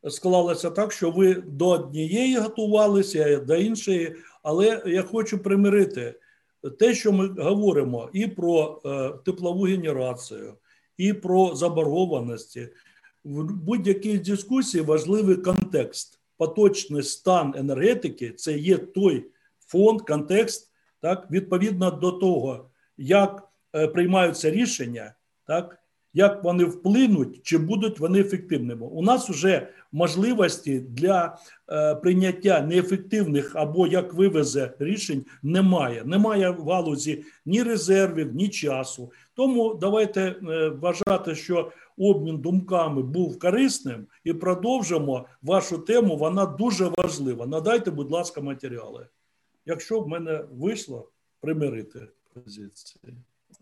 [0.08, 6.19] склалося так, що ви до однієї готувалися, до іншої, але я хочу примирити
[6.78, 10.54] те, що ми говоримо і про е, теплову генерацію,
[10.96, 12.68] і про заборгованості.
[13.24, 19.26] В будь-якій дискусії важливий контекст, поточний стан енергетики це є той
[19.66, 25.14] фонд, контекст, так, відповідно до того, як е, приймаються рішення,
[25.46, 25.79] так,
[26.12, 28.86] як вони вплинуть, чи будуть вони ефективними.
[28.86, 31.38] У нас вже можливості для
[31.68, 36.04] е, прийняття неефективних або як вивезе рішень немає.
[36.04, 39.12] Немає в галузі ні резервів, ні часу.
[39.34, 46.16] Тому давайте е, вважати, що обмін думками був корисним, і продовжимо вашу тему.
[46.16, 47.46] Вона дуже важлива.
[47.46, 49.06] Надайте, будь ласка, матеріали.
[49.66, 51.08] Якщо в мене вийшло
[51.40, 53.14] примирити позиції.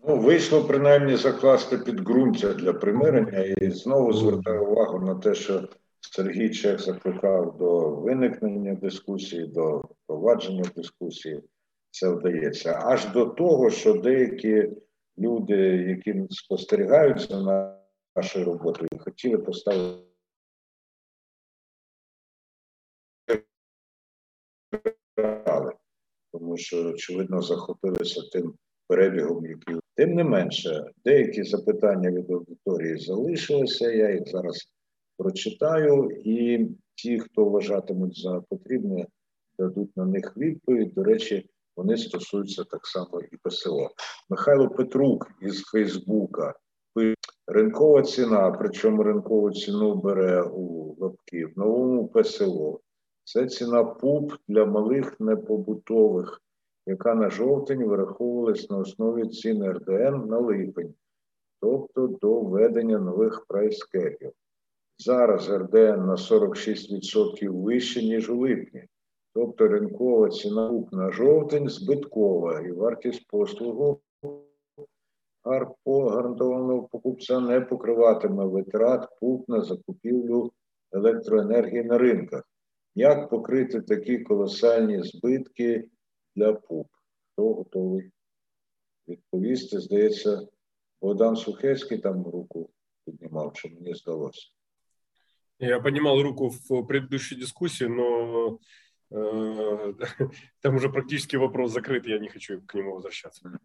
[0.07, 5.69] Ну, вийшло принаймні закласти підґрунтя для примирення, і знову звертаю увагу на те, що
[5.99, 11.43] Сергій Чех закликав до виникнення дискусії, до провадження дискусії.
[11.91, 12.79] Це вдається.
[12.83, 14.71] Аж до того, що деякі
[15.17, 17.75] люди, які спостерігають за
[18.15, 20.09] нашою роботою, хотіли поставити.
[26.31, 28.53] Тому що, очевидно, захопилися тим
[28.87, 33.91] перебігом, який тим не менше, деякі запитання від аудиторії залишилися.
[33.91, 34.67] Я їх зараз
[35.17, 39.05] прочитаю, і ті, хто вважатимуть за потрібне,
[39.57, 40.93] дадуть на них відповідь.
[40.93, 43.89] До речі, вони стосуються так само і ПСО.
[44.29, 46.53] Михайло Петрук із Фейсбука.
[47.47, 52.79] Ринкова ціна, причому ринкову ціну бере у лапки в новому ПСО.
[53.23, 56.41] Це ціна ПУП для малих непобутових
[56.85, 60.93] яка на жовтень вираховувалась на основі цін РДН на липень,
[61.61, 64.31] тобто до введення нових прайскепів.
[64.97, 68.83] Зараз РДН на 46% вище, ніж у липні.
[69.33, 74.01] Тобто ринкова ціна на жовтень збиткова і вартість послугу
[75.85, 80.51] гарантованого покупця не покриватиме витрат ПУП на закупівлю
[80.91, 82.43] електроенергії на ринках.
[82.95, 85.87] Як покрити такі колосальні збитки
[86.38, 86.88] для ПУП.
[87.32, 88.10] Хто готовий
[89.08, 89.80] відповісти?
[89.80, 90.48] Здається,
[91.00, 92.70] Богдан Сухецький там руку
[93.04, 94.48] піднімав, чи мені здалося.
[95.58, 98.58] Я поднимал руку в предыдущей дискуссии, но
[99.10, 99.94] э,
[100.60, 103.58] там уже практически вопрос закрыт, я не хочу к нему возвращаться.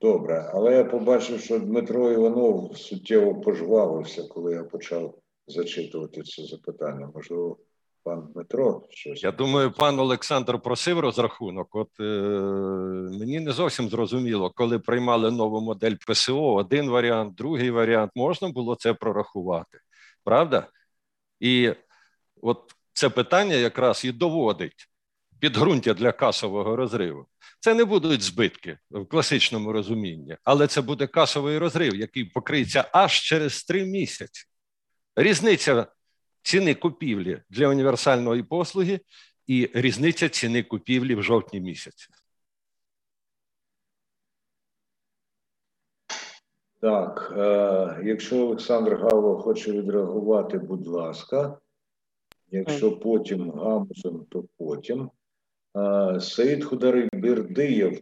[0.00, 7.10] Добре, але я побачив, що Дмитро Іванов суттєво пожвавився, коли я почав зачитувати це запитання.
[7.14, 7.58] Можливо,
[8.03, 9.23] пан Дмитро щось.
[9.23, 11.75] Я думаю, пан Олександр просив розрахунок.
[11.75, 12.03] От е,
[13.19, 18.75] мені не зовсім зрозуміло, коли приймали нову модель ПСО, один варіант, другий варіант, можна було
[18.75, 19.79] це прорахувати,
[20.23, 20.67] правда?
[21.39, 21.73] І
[22.41, 24.87] от це питання якраз і доводить
[25.39, 27.25] підґрунтя для касового розриву.
[27.59, 33.19] Це не будуть збитки в класичному розумінні, але це буде касовий розрив, який покриється аж
[33.19, 34.43] через три місяці.
[35.15, 35.87] Різниця
[36.41, 38.99] ціни купівлі для універсальної послуги
[39.47, 42.07] і різниця ціни купівлі в жовтні місяці.
[46.81, 51.57] Так, е, якщо Олександр Гавло хоче відреагувати, будь ласка.
[52.51, 55.11] Якщо потім гамузом, то потім.
[55.77, 56.63] Е, Саїд
[57.13, 58.01] Бердиєв,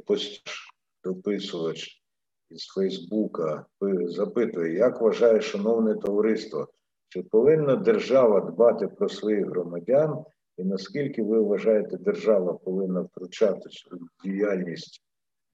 [1.03, 2.01] дописувач
[2.49, 3.65] із Фейсбука,
[4.05, 6.67] запитує, як вважає шановне товариство,
[7.09, 10.25] чи повинна держава дбати про своїх громадян,
[10.57, 15.03] і наскільки ви вважаєте, держава повинна втручатися в діяльність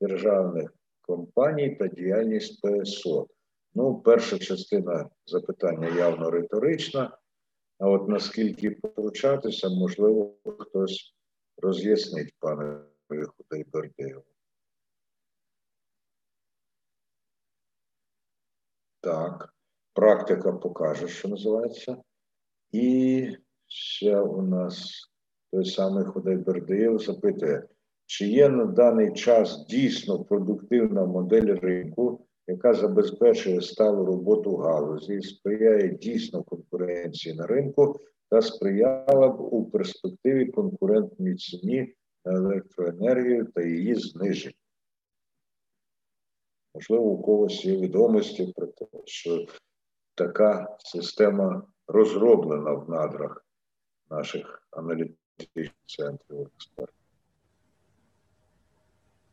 [0.02, 3.28] державних компаній та діяльність ПСО?
[3.76, 7.18] Ну, перша частина запитання явно риторична.
[7.80, 11.16] А от наскільки втручатися, можливо, хтось
[11.58, 12.80] роз'яснить пане
[13.10, 14.24] Худайбердеєву.
[19.02, 19.55] Так
[19.96, 21.98] практика покаже, що називається.
[22.72, 23.28] І
[23.68, 24.92] ще у нас
[25.52, 27.64] той самий Ходай Бердиєв запитує,
[28.06, 35.90] чи є на даний час дійсно продуктивна модель ринку, яка забезпечує сталу роботу галузі, сприяє
[35.90, 41.94] дійсно конкуренції на ринку та сприяла б у перспективі конкурентній ціні
[42.26, 44.56] на електроенергію та її зниження.
[46.76, 49.46] Можливо, у когось є відомості про те, що
[50.16, 53.46] така система розроблена в надрах
[54.10, 56.96] наших аналітичних центрів експертів?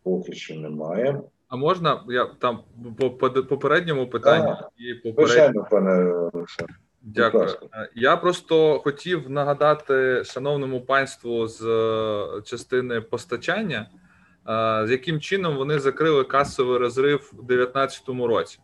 [0.02, 1.22] Поки що немає.
[1.48, 2.64] А можна я там
[2.98, 6.74] по, по попередньому питанню і Звичайно, пане Олександр.
[7.02, 7.48] Дякую.
[7.74, 13.80] Е, Я просто хотів нагадати шановному панству з е, частини постачання,
[14.48, 18.58] е, з яким чином вони закрили касовий розрив у 2019 році.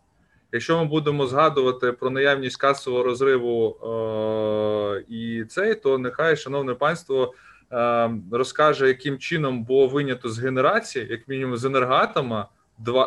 [0.53, 7.35] Якщо ми будемо згадувати про наявність касового розриву е, і цей, то нехай шановне панство
[7.73, 12.49] е, розкаже, яким чином було винято з генерації, як мінімум з енергоатома,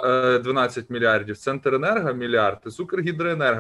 [0.04, 2.80] е, 12 мільярдів, Центренерго мільярд, і з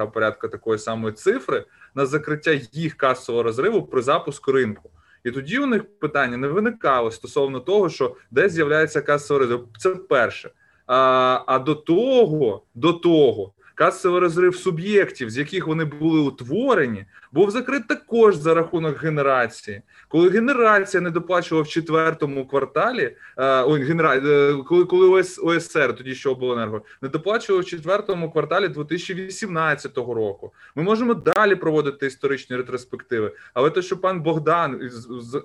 [0.07, 1.65] порядка такої самої цифри
[1.95, 4.89] на закриття їх касового розриву при запуску ринку.
[5.23, 9.67] І тоді у них питання не виникало стосовно того, що де з'являється касовий розрив.
[9.77, 10.49] Це перше.
[10.87, 17.51] А, а до того, до того, касовий розрив суб'єктів, з яких вони були утворені, був
[17.51, 19.81] закрит також за рахунок генерації.
[20.07, 24.15] Коли генерація не доплачувала в четвертому кварталі, е, ой, генера...
[24.15, 30.53] е, коли, коли ОС, ОСР, тоді що обленерго, не доплачував в четвертому кварталі 2018 року.
[30.75, 33.31] Ми можемо далі проводити історичні ретроспективи.
[33.53, 34.89] Але те, що пан Богдан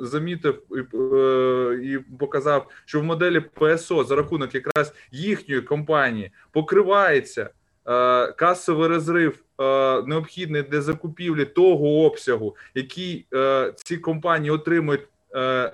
[0.01, 7.51] замітив і, е, і показав, що в моделі ПСО за рахунок якраз їхньої компанії покривається
[8.37, 15.09] касовий розрив е, необхідний для закупівлі того обсягу, який е, ці компанії отримують.
[15.35, 15.73] Е,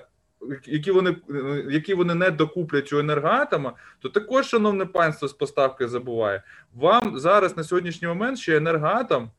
[0.67, 5.89] які вони е, які вони не докуплять у енергоатома, то також, шановне панство, з поставки
[5.89, 6.43] забуває.
[6.75, 9.31] Вам зараз на сьогоднішній момент ще енергоатом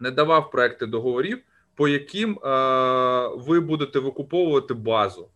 [0.00, 1.38] не давав проекти договорів,
[1.74, 2.48] по яким е,
[3.36, 5.28] ви будете викуповувати базу.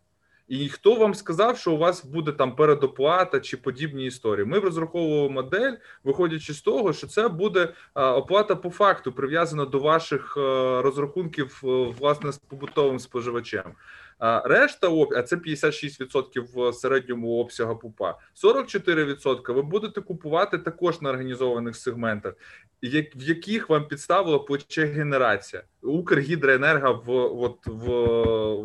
[0.49, 4.47] І хто вам сказав, що у вас буде там передоплата чи подібні історії?
[4.47, 5.72] Ми розраховували модель,
[6.05, 10.40] виходячи з того, що це буде е, оплата по факту прив'язана до ваших е,
[10.82, 11.66] розрахунків е,
[11.99, 13.72] власне з побутовим споживачем.
[14.18, 18.18] А решта а це 56% в середньому обсягу ПУПа.
[18.44, 22.34] 44% ви будете купувати також на організованих сегментах,
[22.82, 27.10] в яких вам підставила плече генерація Укргідроенерго в,
[27.42, 27.88] от, в,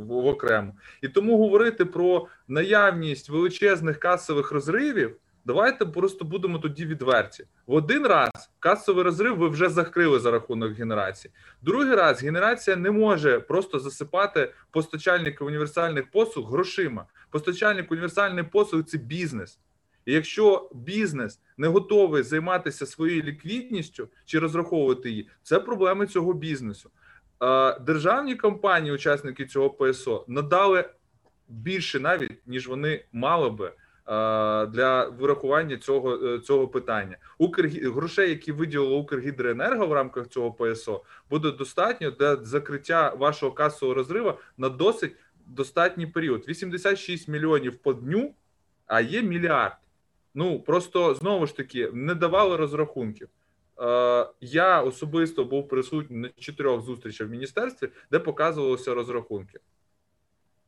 [0.05, 0.73] в окремо.
[1.01, 5.15] І тому говорити про наявність величезних касових розривів.
[5.45, 7.45] Давайте просто будемо тоді відверті.
[7.67, 8.29] В один раз
[8.59, 11.33] касовий розрив ви вже закрили за рахунок генерації.
[11.61, 17.05] Другий раз генерація не може просто засипати постачальника універсальних послуг грошима.
[17.31, 19.59] Постачальник універсальних послуг це бізнес.
[20.05, 26.89] І якщо бізнес не готовий займатися своєю ліквідністю чи розраховувати її, це проблеми цього бізнесу.
[27.81, 30.89] Державні компанії, учасники цього ПСО, надали
[31.47, 33.71] більше навіть ніж вони мали би
[34.65, 37.17] для вирахування цього, е, цього питання.
[37.37, 37.89] Укргі...
[37.89, 44.33] грошей, які виділило Укргідроенерго в рамках цього ПСО, буде достатньо для закриття вашого касового розриву
[44.57, 45.15] на досить
[45.47, 46.47] достатній період.
[46.47, 48.33] 86 мільйонів по дню,
[48.87, 49.77] а є мільярд.
[50.33, 53.27] Ну просто знову ж таки не давали розрахунків.
[53.81, 59.59] Е, Я особисто був присутній на чотирьох зустрічах в міністерстві, де показувалися розрахунки.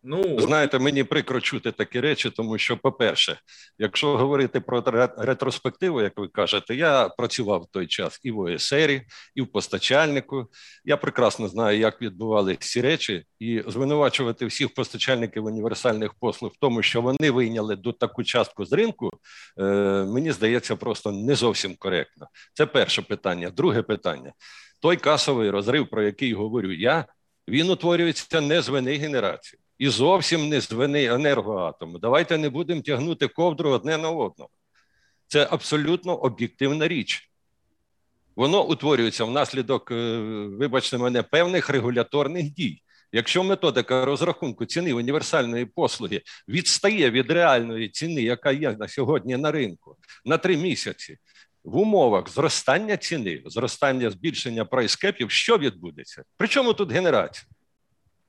[0.04, 3.39] Ну Знаєте, мені прикро чути такі речі, тому що, по-перше,
[3.78, 4.84] якщо говорити про
[5.18, 9.02] ретроспективу, як ви кажете, я працював в той час і в ОСРі,
[9.36, 10.47] і в постачальнику.
[10.86, 16.82] Я прекрасно знаю, як відбувалися ці речі, і звинувачувати всіх постачальників універсальних послуг в тому,
[16.82, 19.12] що вони вийняли до таку частку з ринку,
[19.60, 19.64] е,
[20.04, 22.28] мені здається, просто не зовсім коректно.
[22.54, 23.50] Це перше питання.
[23.50, 24.34] Друге питання:
[24.80, 27.05] той касовий розрив, про який говорю я,
[27.47, 31.99] він утворюється не з вини генерації і зовсім не з вини енергоатому.
[31.99, 34.49] Давайте не будемо тягнути ковдру одне на одного.
[35.28, 37.29] Це абсолютно об'єктивна річ.
[38.36, 40.17] Воно утворюється внаслідок, е,
[40.59, 42.82] вибачте мене, певних регуляторних дій.
[43.12, 49.51] Якщо методика розрахунку ціни універсальної послуги відстає від реальної ціни, яка є на сьогодні на
[49.51, 51.17] ринку, на три місяці,
[51.63, 56.24] в умовах зростання ціни, зростання збільшення прайскепів, що відбудеться?
[56.37, 57.47] Причому тут генерація?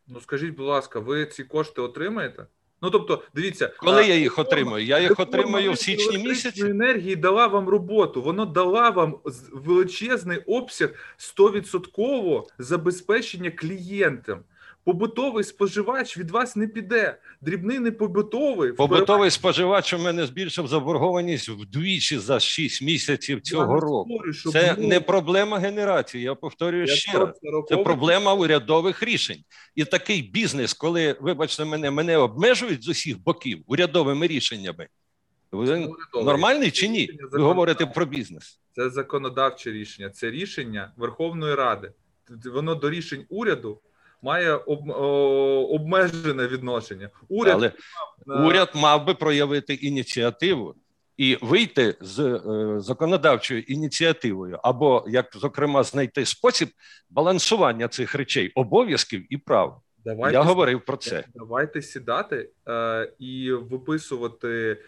[0.09, 2.47] Ну скажіть, будь ласка, ви ці кошти отримаєте?
[2.83, 4.85] Ну тобто, дивіться, Коли а, я їх отримую?
[4.85, 6.63] Я їх отримаю отримую в січні місяці.
[6.67, 8.23] енергії дала вам роботу.
[8.23, 9.19] Воно дала вам
[9.53, 14.45] величезний обсяг 100% забезпечення клієнтам.
[14.85, 17.19] Побутовий споживач від вас не піде.
[17.41, 24.11] Дрібний не побутовий Побутовий споживач у мене збільшив заборгованість вдвічі за 6 місяців цього року.
[24.35, 24.89] спорю, Це було.
[24.89, 26.25] не проблема генерації.
[26.25, 27.41] Я повторюю Я ще раз.
[27.69, 29.45] Це проблема урядових рішень.
[29.75, 34.89] І такий бізнес, коли, вибачте мене, мене обмежують з усіх боків урядовими рішеннями.
[35.53, 37.11] Ви нормальний чи ні?
[37.33, 38.61] Ви говорите про бізнес.
[38.77, 41.93] Це законодавче рішення, це рішення Верховної Ради.
[42.53, 43.81] воно до рішень уряду
[44.23, 44.91] має об,
[45.71, 47.11] обмежене відношення.
[47.29, 47.73] Уряд Але
[48.27, 50.75] мав, уряд мав би проявити ініціативу
[51.17, 52.41] і вийти з е,
[52.81, 56.69] законодавчою ініціативою, або як зокрема знайти спосіб
[57.11, 59.83] балансування цих речей, обов'язків і прав.
[60.05, 61.25] Давайте Я говорив про це.
[61.35, 64.79] Давайте сідати е, і виписувати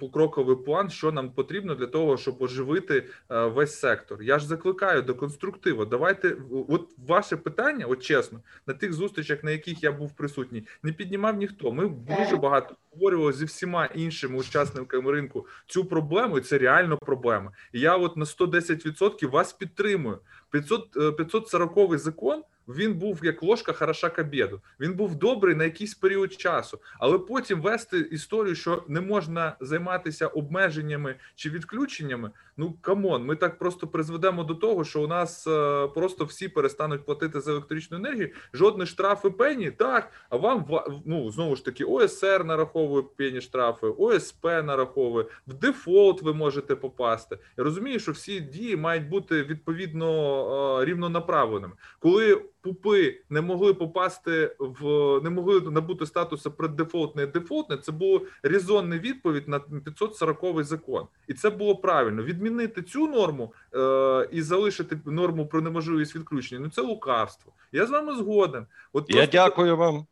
[0.00, 4.22] покроковий план, що нам потрібно для того, щоб оживити е, весь сектор.
[4.22, 5.84] Я ж закликаю до конструктиву.
[5.84, 6.36] Давайте,
[6.68, 11.36] от ваше питання, от чесно, на тих зустрічах, на яких я був присутній, не піднімав
[11.36, 11.72] ніхто.
[11.72, 17.52] Ми дуже багато обговорювали зі всіма іншими учасниками ринку цю проблему, і це реально проблема.
[17.72, 20.18] І я от на 110% вас підтримую.
[20.50, 22.42] 500, 540 е, закон
[22.76, 24.60] він був як ложка хороша к обіду.
[24.80, 30.26] Він був добрий на якийсь період часу, але потім вести історію, що не можна займатися
[30.26, 32.30] обмеженнями чи відключеннями.
[32.56, 36.48] Ну come on, ми так просто призведемо до того, що у нас е, просто всі
[36.48, 38.30] перестануть платити за електричну енергію.
[38.54, 40.10] Жодні штрафи пені, так.
[40.30, 40.66] А вам
[41.06, 46.22] ну знову ж таки ОСР нараховує пені штрафи, ОСП нараховує в дефолт.
[46.22, 47.38] Ви можете попасти.
[47.56, 51.72] Я розумію, що всі дії мають бути відповідно е, рівнонаправленими.
[51.98, 57.76] Коли пупи не могли попасти в не могли набути статусу преддефолтне і дефолтне.
[57.76, 62.22] Це було резонна відповідь на 540 закон, і це було правильно.
[62.22, 66.60] Відмінити цю норму е, і залишити норму про неможливість відключення.
[66.60, 67.52] Ну це лукавство.
[67.72, 68.66] Я з вами згоден.
[68.92, 69.20] От просто...
[69.20, 70.06] я дякую вам.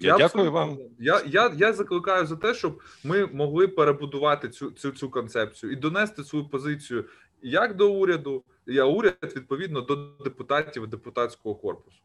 [0.00, 0.78] Я, я дякую вам.
[0.98, 5.76] Я я, я закликаю за те, щоб ми могли перебудувати цю цю цю концепцію і
[5.76, 7.04] донести свою позицію
[7.42, 12.00] як до уряду, я уряд відповідно до депутатів і депутатського корпусу.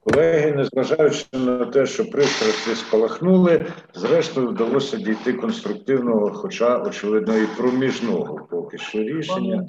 [0.00, 8.48] Колеги, незважаючи на те, що пристрасті спалахнули, зрештою вдалося дійти конструктивного, хоча, очевидно, і проміжного
[8.50, 9.68] поки що рішення.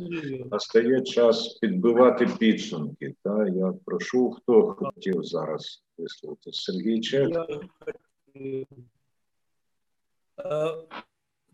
[0.51, 3.15] Настає час підбивати підсумки.
[3.23, 7.29] Та я прошу, хто хотів зараз висловити Сергій Чех.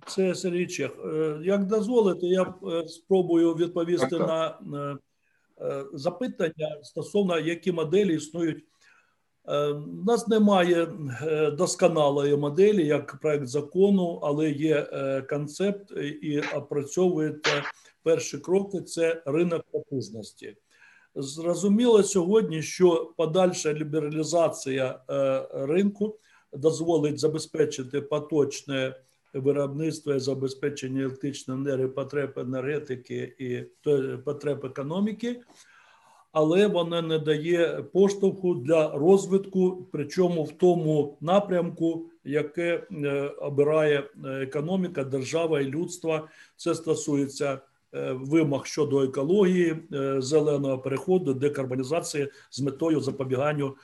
[0.07, 0.91] Це Сергій Чех.
[1.06, 4.98] Е, як дозволите, я е, спробую відповісти так, на
[5.61, 8.64] е, запитання стосовно які моделі існують.
[10.02, 10.88] У нас немає
[11.57, 14.84] досконалої моделі як проект закону, але є
[15.30, 15.91] концепт
[16.22, 17.49] і опрацьовуєте
[18.03, 18.82] перші кроки.
[18.82, 20.56] Це ринок потужності.
[21.15, 24.99] Зрозуміло сьогодні, що подальша лібералізація
[25.53, 26.19] ринку
[26.53, 28.95] дозволить забезпечити поточне
[29.34, 33.62] виробництва і забезпечення електричної енергії, потреб енергетики і
[34.18, 35.41] потреб економіки,
[36.32, 44.30] але вона не дає поштовху для розвитку, причому в тому напрямку, яке е, обирає е,
[44.30, 46.28] економіка, держава і людство.
[46.56, 47.60] Це стосується.
[47.94, 49.78] Е, вимог щодо екології,
[50.18, 53.76] зеленого переходу, декарбонізації з метою запобіганню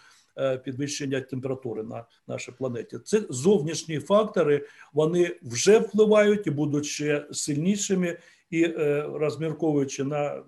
[0.65, 2.99] підвищення температури на нашій планеті.
[2.99, 8.17] Це зовнішні фактори, вони вже впливають і будуть ще сильнішими.
[8.49, 10.43] І е, розмірковуючи на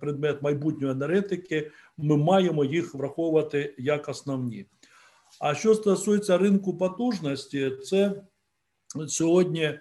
[0.00, 4.66] предмет майбутньої енергетики, ми маємо їх враховувати як основні.
[5.40, 8.22] А що стосується ринку потужності, це
[9.08, 9.80] сьогодні е,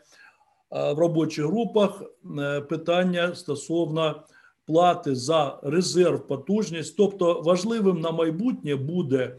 [0.71, 2.03] в робочих групах
[2.69, 4.23] питання стосовно
[4.69, 6.97] плати за резерв потужність.
[6.97, 9.35] Тобто важливим на майбутнє буде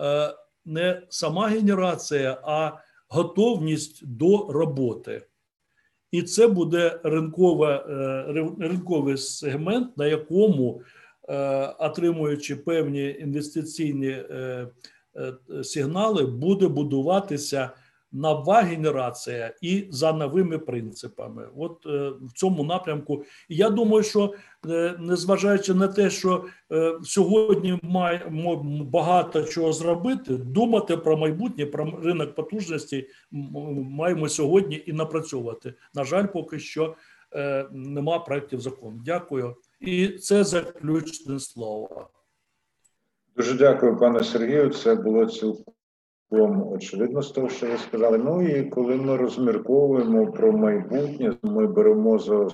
[0.00, 0.34] е,
[0.64, 2.72] не сама генерація, а
[3.08, 5.22] готовність до роботи.
[6.10, 8.24] І це буде ринкова, е,
[8.58, 10.82] ринковий сегмент, на якому,
[11.28, 14.16] е, отримуючи певні інвестиційні
[15.62, 17.70] сигнали, буде будуватися
[18.12, 21.48] нова генерація і за новими принципами.
[21.56, 23.24] От е, в цьому напрямку.
[23.48, 24.34] я думаю, що
[24.68, 32.00] е, незважаючи на те, що е, сьогодні маємо багато чого зробити, думати про майбутнє, про
[32.04, 33.08] ринок потужності
[33.90, 35.74] маємо сьогодні і напрацьовувати.
[35.94, 36.94] На жаль, поки що
[37.72, 39.00] нема проєктів закону.
[39.04, 39.56] Дякую.
[39.80, 42.08] І це заключне слово.
[43.36, 44.70] Дуже дякую, пане Сергію.
[44.70, 45.74] Це було цілком
[46.29, 48.17] очевидно з того, що ви сказали.
[48.17, 52.47] Ну і коли ми розмірковуємо про майбутнє, ми беремо за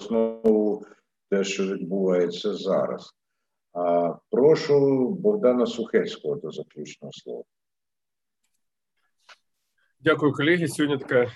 [0.00, 0.86] основу
[1.30, 3.14] те, що відбувається зараз.
[3.72, 7.44] А прошу Богдана Сухецького до заключного слова.
[10.00, 10.68] Дякую, колеги.
[10.68, 11.32] Сегодня такая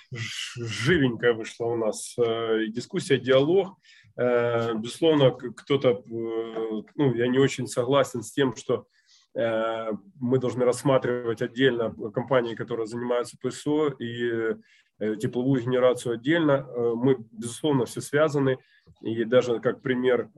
[0.56, 3.76] живенькая вышла у нас э, дискуссия, диалог.
[4.16, 9.05] Э, безусловно, кто-то, э, ну, я не очень согласен с тем, что Э,
[9.37, 14.55] Мы должны рассматривать отдельно компании, которые занимаются ПСО и
[14.99, 16.67] э, тепловую генерацию отдельно.
[16.67, 18.57] Э, мы, безусловно, все связаны.
[19.01, 20.31] И даже как пример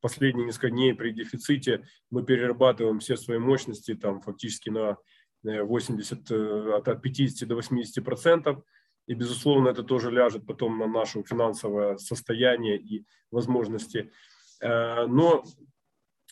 [0.00, 4.98] последние несколько дней при дефиците мы перерабатываем все свои мощности там фактически на
[5.42, 8.62] 80, от 50 до 80 процентов.
[9.06, 14.12] И, безусловно, это тоже ляжет потом на наше финансовое состояние и возможности.
[14.60, 15.42] Но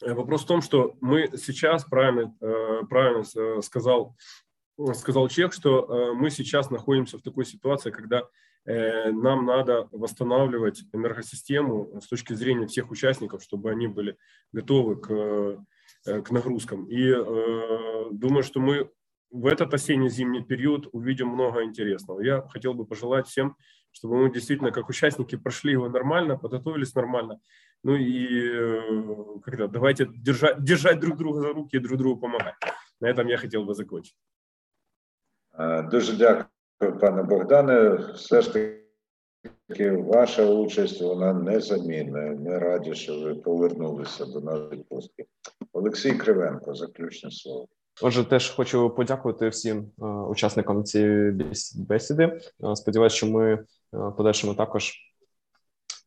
[0.00, 2.34] вопрос в том, что мы сейчас, правильно,
[2.88, 4.16] правильно сказал,
[4.94, 8.22] сказал Чех, что мы сейчас находимся в такой ситуации, когда
[8.66, 14.16] Э, нам надо восстанавливать энергосистему с точки зрения всех участников, чтобы они были
[14.52, 15.10] готовы к,
[16.06, 16.86] э, к нагрузкам.
[16.86, 18.90] И э, думаю, что мы
[19.30, 22.22] в этот осенне-зимний период увидим много интересного.
[22.22, 23.56] Я хотел бы пожелать всем,
[23.93, 27.39] чтобы мы действительно, как участники, прошли его нормально, подготовились нормально.
[27.83, 32.55] Ну и когда, давайте держать, держать друг друга за руки и друг другу помогать.
[32.99, 34.15] На этом я хотел бы закончить.
[35.91, 36.49] Дуже дякую.
[36.79, 42.19] пане Богдане, все ж таки ваша участь вона незамінна.
[42.19, 45.25] Ми раді, що ви повернулися до нас відпустки.
[45.73, 47.67] Олексій Кривенко, заключне слово.
[48.01, 51.31] Отже, теж хочу подякувати всім е, учасникам цієї
[51.75, 52.23] бесіди.
[52.63, 54.92] Е, сподіваюся, що ми е, подальшому також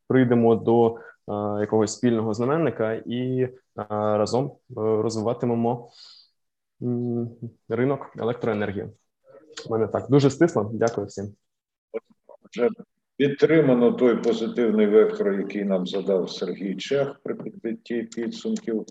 [0.08, 3.52] прийдемо до е, якогось спільного знаменника і е,
[3.90, 5.90] разом розвиватимемо
[7.70, 8.86] ринок електроенергії.
[9.68, 10.72] У мене так дуже стисло.
[10.74, 11.36] Дякую всім.
[12.52, 12.70] Вже
[13.18, 18.86] підтримано той позитивний вектор, який нам задав Сергій Чех при підбитті підсумків.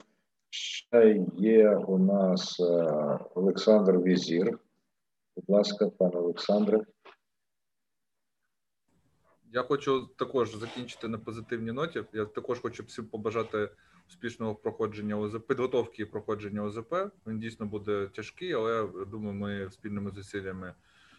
[0.51, 2.61] Ще є у нас
[3.35, 4.59] Олександр Візір.
[5.37, 6.81] Будь ласка, пане Олександре.
[9.57, 12.05] Я хочу також закінчити на позитивній ноті.
[12.13, 13.69] Я також хочу всім побажати
[14.09, 16.95] успішного проходження ОЗП, підготовки і проходження ОЗП.
[17.27, 20.75] Він дійсно буде тяжкий, але думаю, ми спільними зусиллями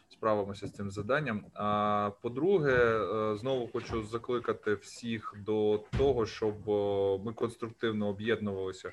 [0.10, 1.46] справимося з цим завданням.
[1.54, 6.68] А по-друге, е, знову хочу закликати всіх до того, щоб
[7.26, 8.92] ми конструктивно об'єднувалися.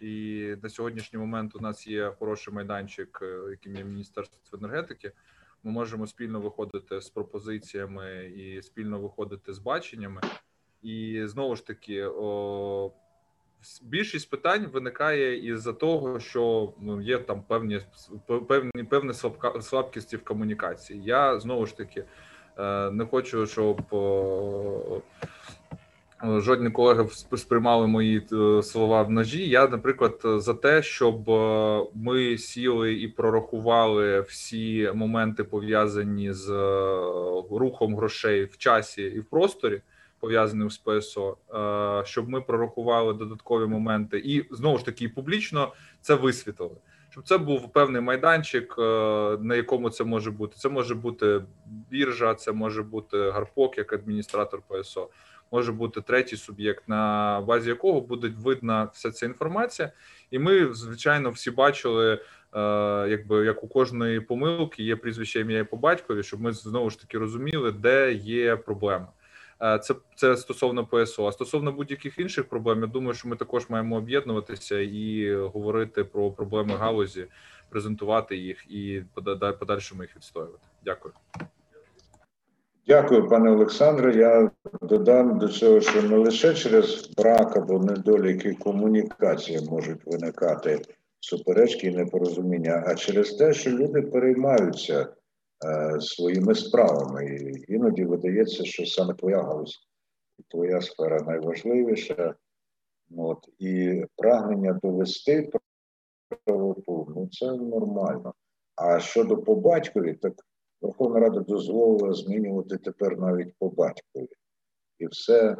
[0.00, 5.12] І на сьогоднішній момент у нас є хороший майданчик, е, яким є Міністерство енергетики.
[5.64, 10.20] Ми можемо спільно виходити з пропозиціями і спільно виходити з баченнями.
[10.82, 12.90] І знову ж таки, о,
[13.82, 17.80] більшість питань виникає із-за того, що ну, є там певні
[18.48, 21.02] певні певні слабка, слабкісті в комунікації.
[21.04, 22.04] Я знову ж таки
[22.58, 23.82] е, не хочу, щоб
[26.24, 27.06] жодні колеги
[27.36, 29.48] сприймали мої е, слова в ножі.
[29.48, 36.48] Я, наприклад, за те, щоб е, ми сіли і прорахували всі моменти пов'язані з
[37.50, 39.82] рухом грошей в часі і в просторі
[40.24, 46.14] пов'язаним з ПСО, е, щоб ми прорахували додаткові моменти, і знову ж таки публічно це
[46.14, 46.76] висвітлили.
[47.10, 48.82] Щоб це був певний майданчик, е,
[49.40, 50.56] на якому це може бути.
[50.56, 51.40] Це може бути
[51.90, 55.08] біржа, це може бути гарпок як адміністратор ПСО,
[55.52, 59.92] може бути третій суб'єкт, на базі якого буде видна вся ця інформація,
[60.30, 62.18] і ми звичайно всі бачили, е,
[63.08, 67.00] якби як у кожної помилки є прізвище ім'я і по батькові, щоб ми знову ж
[67.00, 69.08] таки розуміли, де є проблема.
[69.62, 71.26] Е, це це стосовно ПСО.
[71.26, 76.30] А стосовно будь-яких інших проблем, я думаю, що ми також маємо об'єднуватися і говорити про
[76.30, 77.26] проблеми галузі,
[77.68, 79.02] презентувати їх і
[79.58, 80.66] подальшому їх відстоювати.
[80.84, 81.14] Дякую.
[82.86, 84.16] Дякую, пане Олександре.
[84.16, 84.50] Я
[84.82, 90.82] додам до цього, що не лише через брак або недоліки комунікації можуть виникати
[91.20, 95.08] суперечки і непорозуміння, а через те, що люди переймаються
[95.64, 97.26] Е, своїми справами.
[97.26, 99.88] І іноді видається, що саме твоя галузь
[100.48, 102.34] твоя сфера найважливіша.
[103.16, 105.50] От, І прагнення довести
[106.46, 108.34] правоту, ну це нормально.
[108.76, 110.32] А щодо по батькові, так
[110.84, 114.28] Верховна Рада дозволила змінювати тепер навіть по батькові.
[114.98, 115.56] І все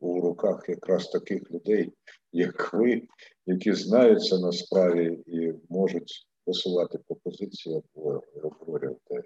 [0.00, 1.92] у руках якраз таких людей,
[2.32, 3.02] як ви,
[3.46, 9.22] які знаються на справі і можуть висувати пропозиції або обговорювати.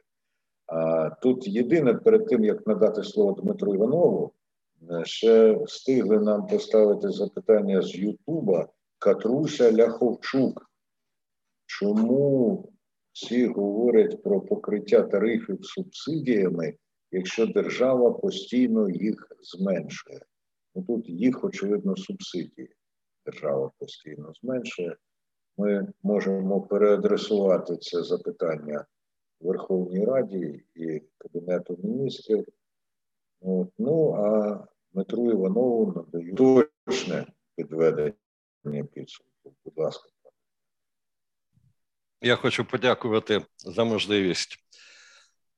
[0.66, 4.32] А тут єдине, перед тим як надати слово Дмитру Іванову,
[4.90, 10.70] е, ще встигли нам поставити запитання з Ютуба Катруся Ляховчук.
[11.66, 12.73] Чому
[13.14, 16.74] всі говорять про покриття тарифів субсидіями,
[17.10, 20.20] якщо держава постійно їх зменшує?
[20.74, 22.68] Ну Тут їх, очевидно, субсидії.
[23.26, 24.96] Держава постійно зменшує
[25.56, 28.86] ми можемо переадресувати це запитання
[29.40, 32.46] Верховній Раді і Кабінету міністрів.
[33.40, 33.68] От.
[33.78, 34.58] Ну а
[34.92, 36.34] Дмитру Іванову надаю
[36.86, 37.26] точне
[37.56, 39.54] підведення підсумку.
[39.64, 40.08] Будь ласка.
[42.24, 44.64] Я хочу подякувати за можливість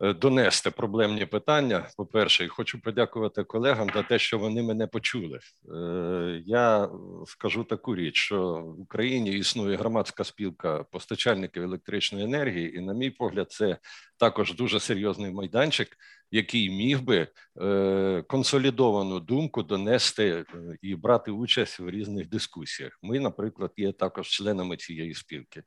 [0.01, 1.89] Е, донести проблемні питання.
[1.97, 5.41] По перше, і хочу подякувати колегам за те, що вони мене почули.
[5.75, 6.89] Е, я
[7.27, 13.11] скажу таку річ, що в Україні існує громадська спілка постачальників електричної енергії, і, на мій
[13.11, 13.79] погляд, це
[14.19, 15.97] також дуже серйозний майданчик,
[16.31, 17.29] який міг би
[17.63, 20.45] е, консолідовану думку донести
[20.83, 22.99] і брати участь в різних дискусіях.
[23.03, 25.63] Ми, наприклад, є також членами цієї спілки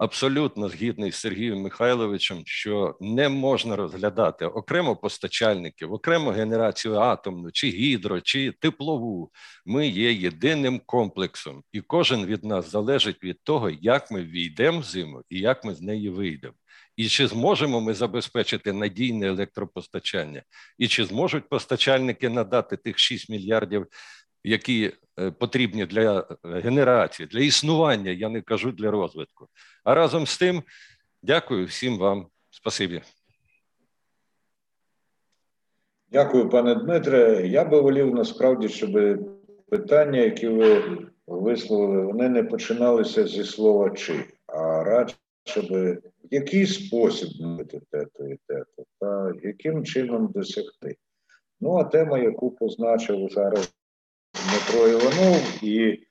[0.00, 7.68] абсолютно згідний з Сергієм Михайловичем, що не можна розглядати окремо постачальників, окремо генерацію атомну, чи
[7.68, 9.30] гідро, чи теплову.
[9.66, 14.82] Ми є єдиним комплексом, і кожен від нас залежить від того, як ми війдемо в
[14.82, 16.54] зиму і як ми з неї вийдемо.
[16.96, 20.42] І чи зможемо ми забезпечити надійне електропостачання,
[20.78, 23.86] і чи зможуть постачальники надати тих 6 мільярдів
[24.44, 24.92] які
[25.38, 29.48] потрібні для е, генерації, для існування, я не кажу для розвитку.
[29.84, 30.62] А разом з тим,
[31.22, 32.26] дякую всім вам.
[32.50, 33.02] Спасибі.
[36.12, 37.46] Дякую, пане Дмитре.
[37.46, 39.20] Я би волів насправді, щоб
[39.68, 46.66] питання, які ви висловили, вони не починалися зі слова чи, а радше би в який
[46.66, 50.96] спосіб мити тето і тето, та яким чином досягти.
[51.60, 53.72] Ну, а тема, яку позначив зараз
[54.44, 56.06] Дмитро Іванов, і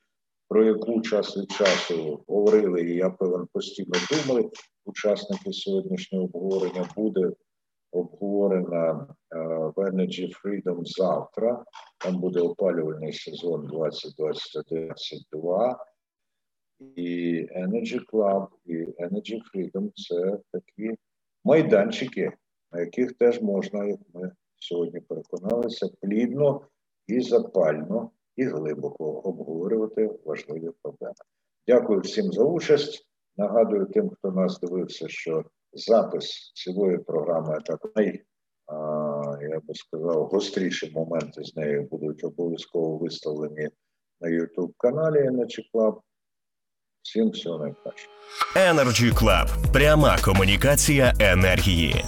[0.48, 4.50] про яку час від часу говорили, і я певен постійно думали,
[4.86, 7.32] учасники сьогоднішнього обговорення буде
[7.92, 9.38] обговорена е,
[9.76, 11.66] в Energy Freedom завтра.
[11.98, 15.76] Там буде опалювальний сезон 2021-2022.
[16.96, 20.96] І Energy Club, і Energy Freedom це такі
[21.44, 22.32] майданчики,
[22.72, 26.62] на яких теж можна, як ми сьогодні переконалися, плідно
[27.08, 31.14] і запально, і глибоко обговорювати важливі проблеми.
[31.68, 33.06] Дякую всім за участь.
[33.38, 35.44] Нагадую тим, хто нас дивився, що
[35.74, 38.24] запис цілої програми, так най,
[39.42, 43.70] я би сказав, гостріші моменти з нею будуть обов'язково виставлені
[44.22, 46.00] на youtube каналі Energy Club.
[47.02, 48.10] Всім всього найкраще.
[48.56, 49.74] Energy Club.
[49.74, 52.06] пряма комунікація енергії.